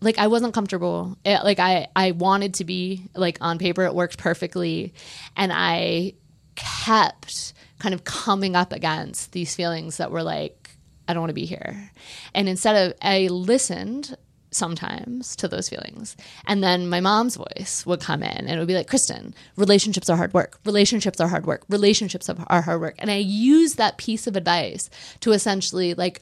like 0.00 0.18
I 0.18 0.26
wasn't 0.28 0.54
comfortable. 0.54 1.16
It, 1.24 1.42
like 1.44 1.58
I 1.58 1.88
I 1.94 2.12
wanted 2.12 2.54
to 2.54 2.64
be 2.64 3.04
like 3.14 3.38
on 3.40 3.58
paper 3.58 3.84
it 3.84 3.94
worked 3.94 4.18
perfectly 4.18 4.94
and 5.36 5.52
I 5.54 6.14
kept 6.54 7.52
kind 7.78 7.94
of 7.94 8.04
coming 8.04 8.56
up 8.56 8.72
against 8.72 9.32
these 9.32 9.54
feelings 9.54 9.98
that 9.98 10.10
were 10.10 10.22
like 10.22 10.70
I 11.06 11.14
don't 11.14 11.22
want 11.22 11.30
to 11.30 11.34
be 11.34 11.46
here. 11.46 11.90
And 12.34 12.48
instead 12.48 12.90
of 12.90 12.96
I 13.00 13.28
listened 13.28 14.16
sometimes 14.50 15.36
to 15.36 15.48
those 15.48 15.68
feelings. 15.68 16.16
And 16.46 16.62
then 16.62 16.88
my 16.88 17.00
mom's 17.00 17.36
voice 17.36 17.84
would 17.86 18.00
come 18.00 18.22
in 18.22 18.30
and 18.30 18.50
it 18.50 18.58
would 18.58 18.68
be 18.68 18.74
like, 18.74 18.88
Kristen, 18.88 19.34
relationships 19.56 20.08
are 20.08 20.16
hard 20.16 20.32
work. 20.32 20.58
Relationships 20.64 21.20
are 21.20 21.28
hard 21.28 21.46
work. 21.46 21.64
Relationships 21.68 22.28
are 22.28 22.62
hard 22.62 22.80
work. 22.80 22.96
And 22.98 23.10
I 23.10 23.16
used 23.16 23.76
that 23.76 23.98
piece 23.98 24.26
of 24.26 24.36
advice 24.36 24.90
to 25.20 25.32
essentially 25.32 25.94
like 25.94 26.20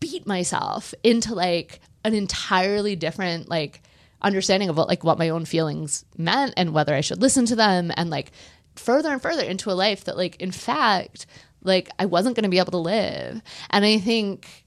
beat 0.00 0.26
myself 0.26 0.94
into 1.02 1.34
like 1.34 1.80
an 2.04 2.14
entirely 2.14 2.96
different 2.96 3.48
like 3.48 3.82
understanding 4.22 4.68
of 4.68 4.76
what 4.76 4.88
like 4.88 5.04
what 5.04 5.18
my 5.18 5.28
own 5.28 5.44
feelings 5.44 6.04
meant 6.16 6.54
and 6.56 6.72
whether 6.72 6.94
I 6.94 7.00
should 7.00 7.20
listen 7.20 7.46
to 7.46 7.56
them 7.56 7.92
and 7.96 8.10
like 8.10 8.32
further 8.76 9.12
and 9.12 9.22
further 9.22 9.42
into 9.42 9.70
a 9.70 9.72
life 9.72 10.04
that 10.04 10.16
like 10.16 10.36
in 10.36 10.50
fact 10.50 11.26
like 11.64 11.88
I 11.98 12.06
wasn't 12.06 12.36
going 12.36 12.44
to 12.44 12.50
be 12.50 12.58
able 12.58 12.72
to 12.72 12.78
live. 12.78 13.42
And 13.70 13.84
I 13.84 13.98
think 13.98 14.64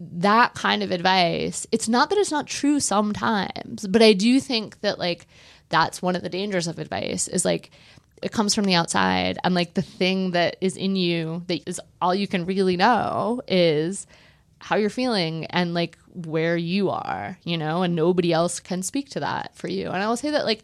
that 0.00 0.54
kind 0.54 0.82
of 0.82 0.90
advice, 0.90 1.66
it's 1.72 1.88
not 1.88 2.10
that 2.10 2.18
it's 2.18 2.30
not 2.30 2.46
true 2.46 2.80
sometimes, 2.80 3.86
but 3.86 4.02
I 4.02 4.12
do 4.12 4.40
think 4.40 4.80
that 4.80 4.98
like 4.98 5.26
that's 5.68 6.02
one 6.02 6.16
of 6.16 6.22
the 6.22 6.28
dangers 6.28 6.66
of 6.66 6.78
advice 6.78 7.28
is 7.28 7.44
like 7.44 7.70
it 8.22 8.32
comes 8.32 8.54
from 8.54 8.64
the 8.64 8.74
outside 8.74 9.38
and 9.44 9.54
like 9.54 9.74
the 9.74 9.82
thing 9.82 10.32
that 10.32 10.56
is 10.60 10.76
in 10.76 10.96
you 10.96 11.42
that 11.46 11.66
is 11.66 11.80
all 12.02 12.14
you 12.14 12.26
can 12.26 12.44
really 12.44 12.76
know 12.76 13.40
is 13.48 14.06
how 14.58 14.76
you're 14.76 14.90
feeling 14.90 15.46
and 15.46 15.72
like 15.72 15.96
where 16.14 16.56
you 16.56 16.90
are, 16.90 17.38
you 17.44 17.56
know, 17.56 17.82
and 17.82 17.94
nobody 17.94 18.32
else 18.32 18.60
can 18.60 18.82
speak 18.82 19.10
to 19.10 19.20
that 19.20 19.56
for 19.56 19.68
you. 19.68 19.88
And 19.88 20.02
I 20.02 20.08
will 20.08 20.16
say 20.16 20.30
that 20.30 20.44
like 20.44 20.62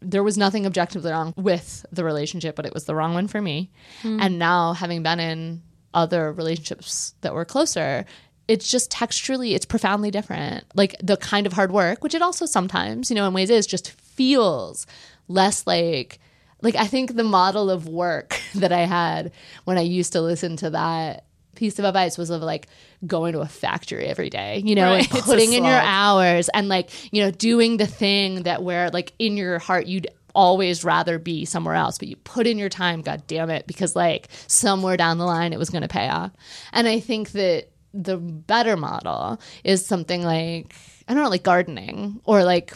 there 0.00 0.22
was 0.22 0.36
nothing 0.36 0.66
objectively 0.66 1.10
wrong 1.10 1.32
with 1.36 1.84
the 1.90 2.04
relationship, 2.04 2.56
but 2.56 2.66
it 2.66 2.74
was 2.74 2.84
the 2.84 2.94
wrong 2.94 3.14
one 3.14 3.28
for 3.28 3.40
me. 3.40 3.70
Mm. 4.02 4.20
And 4.20 4.38
now 4.38 4.72
having 4.72 5.02
been 5.02 5.20
in 5.20 5.62
other 5.94 6.32
relationships 6.32 7.14
that 7.22 7.34
were 7.34 7.44
closer, 7.44 8.04
it's 8.48 8.70
just 8.70 8.90
texturally, 8.90 9.54
it's 9.54 9.66
profoundly 9.66 10.10
different. 10.10 10.64
Like 10.74 10.96
the 11.02 11.16
kind 11.16 11.46
of 11.46 11.54
hard 11.54 11.72
work, 11.72 12.02
which 12.02 12.14
it 12.14 12.22
also 12.22 12.46
sometimes, 12.46 13.10
you 13.10 13.16
know, 13.16 13.26
in 13.26 13.34
ways 13.34 13.50
is 13.50 13.66
just 13.66 13.90
feels 13.90 14.86
less 15.28 15.66
like 15.66 16.20
like 16.62 16.74
I 16.74 16.86
think 16.86 17.14
the 17.14 17.24
model 17.24 17.70
of 17.70 17.88
work 17.88 18.40
that 18.54 18.72
I 18.72 18.80
had 18.80 19.32
when 19.64 19.78
I 19.78 19.82
used 19.82 20.12
to 20.12 20.20
listen 20.20 20.56
to 20.58 20.70
that 20.70 21.24
piece 21.56 21.78
of 21.78 21.84
advice 21.84 22.16
was 22.16 22.30
of 22.30 22.42
like 22.42 22.68
going 23.06 23.32
to 23.32 23.40
a 23.40 23.46
factory 23.46 24.06
every 24.06 24.30
day, 24.30 24.62
you 24.64 24.74
know, 24.74 24.90
right. 24.90 25.10
and 25.12 25.22
putting 25.24 25.52
in 25.52 25.64
your 25.64 25.80
hours 25.80 26.48
and 26.50 26.68
like, 26.68 26.90
you 27.12 27.22
know, 27.22 27.30
doing 27.30 27.76
the 27.76 27.86
thing 27.86 28.42
that 28.42 28.62
where 28.62 28.90
like 28.90 29.12
in 29.18 29.36
your 29.36 29.58
heart 29.58 29.86
you'd 29.86 30.08
always 30.34 30.84
rather 30.84 31.18
be 31.18 31.44
somewhere 31.44 31.74
else, 31.74 31.98
but 31.98 32.08
you 32.08 32.16
put 32.16 32.46
in 32.46 32.58
your 32.58 32.68
time, 32.68 33.00
god 33.00 33.22
damn 33.26 33.50
it, 33.50 33.66
because 33.66 33.96
like 33.96 34.28
somewhere 34.46 34.96
down 34.96 35.18
the 35.18 35.24
line 35.24 35.52
it 35.52 35.58
was 35.58 35.70
going 35.70 35.82
to 35.82 35.88
pay 35.88 36.08
off. 36.08 36.30
And 36.72 36.86
I 36.86 37.00
think 37.00 37.32
that 37.32 37.68
the 37.94 38.18
better 38.18 38.76
model 38.76 39.40
is 39.64 39.84
something 39.84 40.22
like 40.22 40.74
I 41.08 41.14
don't 41.14 41.22
know, 41.22 41.30
like 41.30 41.44
gardening 41.44 42.20
or 42.24 42.44
like 42.44 42.74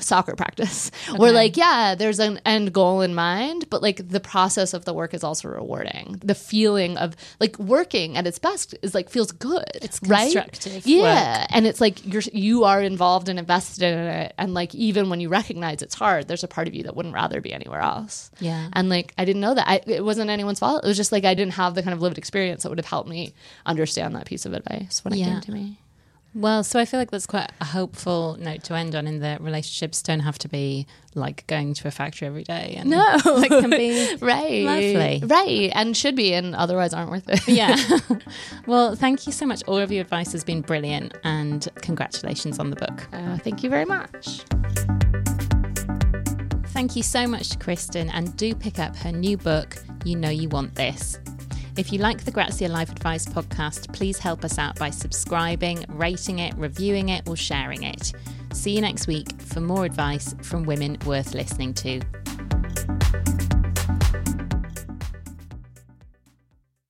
soccer 0.00 0.34
practice. 0.34 0.90
Okay. 1.06 1.18
where 1.18 1.32
like 1.32 1.56
yeah 1.56 1.94
there's 1.94 2.18
an 2.18 2.40
end 2.44 2.72
goal 2.72 3.00
in 3.00 3.14
mind 3.14 3.70
but 3.70 3.80
like 3.80 4.08
the 4.08 4.18
process 4.18 4.74
of 4.74 4.84
the 4.84 4.92
work 4.92 5.14
is 5.14 5.22
also 5.22 5.48
rewarding. 5.48 6.20
The 6.24 6.34
feeling 6.34 6.96
of 6.96 7.14
like 7.38 7.56
working 7.58 8.16
at 8.16 8.26
its 8.26 8.38
best 8.40 8.74
is 8.82 8.92
like 8.94 9.08
feels 9.08 9.30
good 9.30 9.64
it's 9.74 10.00
constructive 10.00 10.72
right? 10.72 10.86
yeah. 10.86 11.40
work. 11.42 11.48
and 11.52 11.66
it's 11.66 11.80
like 11.80 12.04
you're 12.04 12.22
you 12.32 12.64
are 12.64 12.82
involved 12.82 13.28
and 13.28 13.38
invested 13.38 13.84
in 13.84 13.98
it. 13.98 14.34
And 14.36 14.52
like 14.52 14.74
even 14.74 15.10
when 15.10 15.20
you 15.20 15.28
recognize 15.28 15.80
it's 15.80 15.94
hard 15.94 16.26
there's 16.26 16.42
a 16.42 16.48
part 16.48 16.66
of 16.66 16.74
you 16.74 16.82
that 16.84 16.96
wouldn't 16.96 17.14
rather 17.14 17.40
be 17.40 17.52
anywhere 17.52 17.80
else. 17.80 18.30
Yeah. 18.40 18.68
And 18.72 18.88
like 18.88 19.14
i 19.16 19.24
didn't 19.24 19.40
know 19.42 19.54
that. 19.54 19.68
I, 19.68 19.80
it 19.86 20.04
wasn't 20.04 20.30
anyone's 20.30 20.58
fault. 20.58 20.82
It 20.84 20.88
was 20.88 20.96
just 20.96 21.12
like 21.12 21.24
i 21.24 21.34
didn't 21.34 21.54
have 21.54 21.76
the 21.76 21.82
kind 21.82 21.94
of 21.94 22.02
lived 22.02 22.18
experience 22.18 22.64
that 22.64 22.70
would 22.70 22.78
have 22.78 22.86
helped 22.86 23.08
me 23.08 23.34
understand 23.64 24.16
that 24.16 24.26
piece 24.26 24.44
of 24.44 24.54
advice 24.54 25.04
when 25.04 25.14
it 25.14 25.18
came 25.18 25.40
to 25.40 25.52
me 25.52 25.78
well, 26.36 26.62
so 26.62 26.78
I 26.78 26.84
feel 26.84 27.00
like 27.00 27.10
that's 27.10 27.26
quite 27.26 27.50
a 27.62 27.64
hopeful 27.64 28.36
note 28.38 28.62
to 28.64 28.74
end 28.74 28.94
on 28.94 29.06
in 29.06 29.20
that 29.20 29.40
relationships 29.40 30.02
don't 30.02 30.20
have 30.20 30.38
to 30.40 30.48
be 30.48 30.86
like 31.14 31.46
going 31.46 31.72
to 31.72 31.88
a 31.88 31.90
factory 31.90 32.28
every 32.28 32.44
day. 32.44 32.74
And 32.76 32.90
no. 32.90 33.16
It 33.24 33.48
can 33.48 33.70
be 33.70 34.16
right. 34.20 34.62
lovely. 34.62 35.22
Right. 35.24 35.72
And 35.74 35.96
should 35.96 36.14
be, 36.14 36.34
and 36.34 36.54
otherwise 36.54 36.92
aren't 36.92 37.10
worth 37.10 37.28
it. 37.28 37.48
yeah. 37.48 37.76
well, 38.66 38.94
thank 38.94 39.26
you 39.26 39.32
so 39.32 39.46
much. 39.46 39.62
All 39.66 39.78
of 39.78 39.90
your 39.90 40.02
advice 40.02 40.32
has 40.32 40.44
been 40.44 40.60
brilliant, 40.60 41.16
and 41.24 41.66
congratulations 41.76 42.58
on 42.58 42.68
the 42.68 42.76
book. 42.76 43.08
Uh, 43.14 43.38
thank 43.38 43.62
you 43.62 43.70
very 43.70 43.86
much. 43.86 44.42
Thank 46.68 46.96
you 46.96 47.02
so 47.02 47.26
much 47.26 47.48
to 47.48 47.58
Kristen, 47.58 48.10
and 48.10 48.36
do 48.36 48.54
pick 48.54 48.78
up 48.78 48.94
her 48.96 49.10
new 49.10 49.38
book, 49.38 49.76
You 50.04 50.16
Know 50.16 50.28
You 50.28 50.50
Want 50.50 50.74
This. 50.74 51.18
If 51.76 51.92
you 51.92 51.98
like 51.98 52.24
the 52.24 52.30
Grazia 52.30 52.70
Life 52.70 52.90
Advice 52.90 53.26
podcast, 53.26 53.92
please 53.92 54.18
help 54.18 54.46
us 54.46 54.58
out 54.58 54.78
by 54.78 54.88
subscribing, 54.88 55.84
rating 55.88 56.38
it, 56.38 56.54
reviewing 56.56 57.10
it, 57.10 57.28
or 57.28 57.36
sharing 57.36 57.82
it. 57.82 58.12
See 58.54 58.70
you 58.70 58.80
next 58.80 59.06
week 59.06 59.38
for 59.42 59.60
more 59.60 59.84
advice 59.84 60.34
from 60.40 60.62
women 60.62 60.96
worth 61.04 61.34
listening 61.34 61.74
to. 61.74 62.00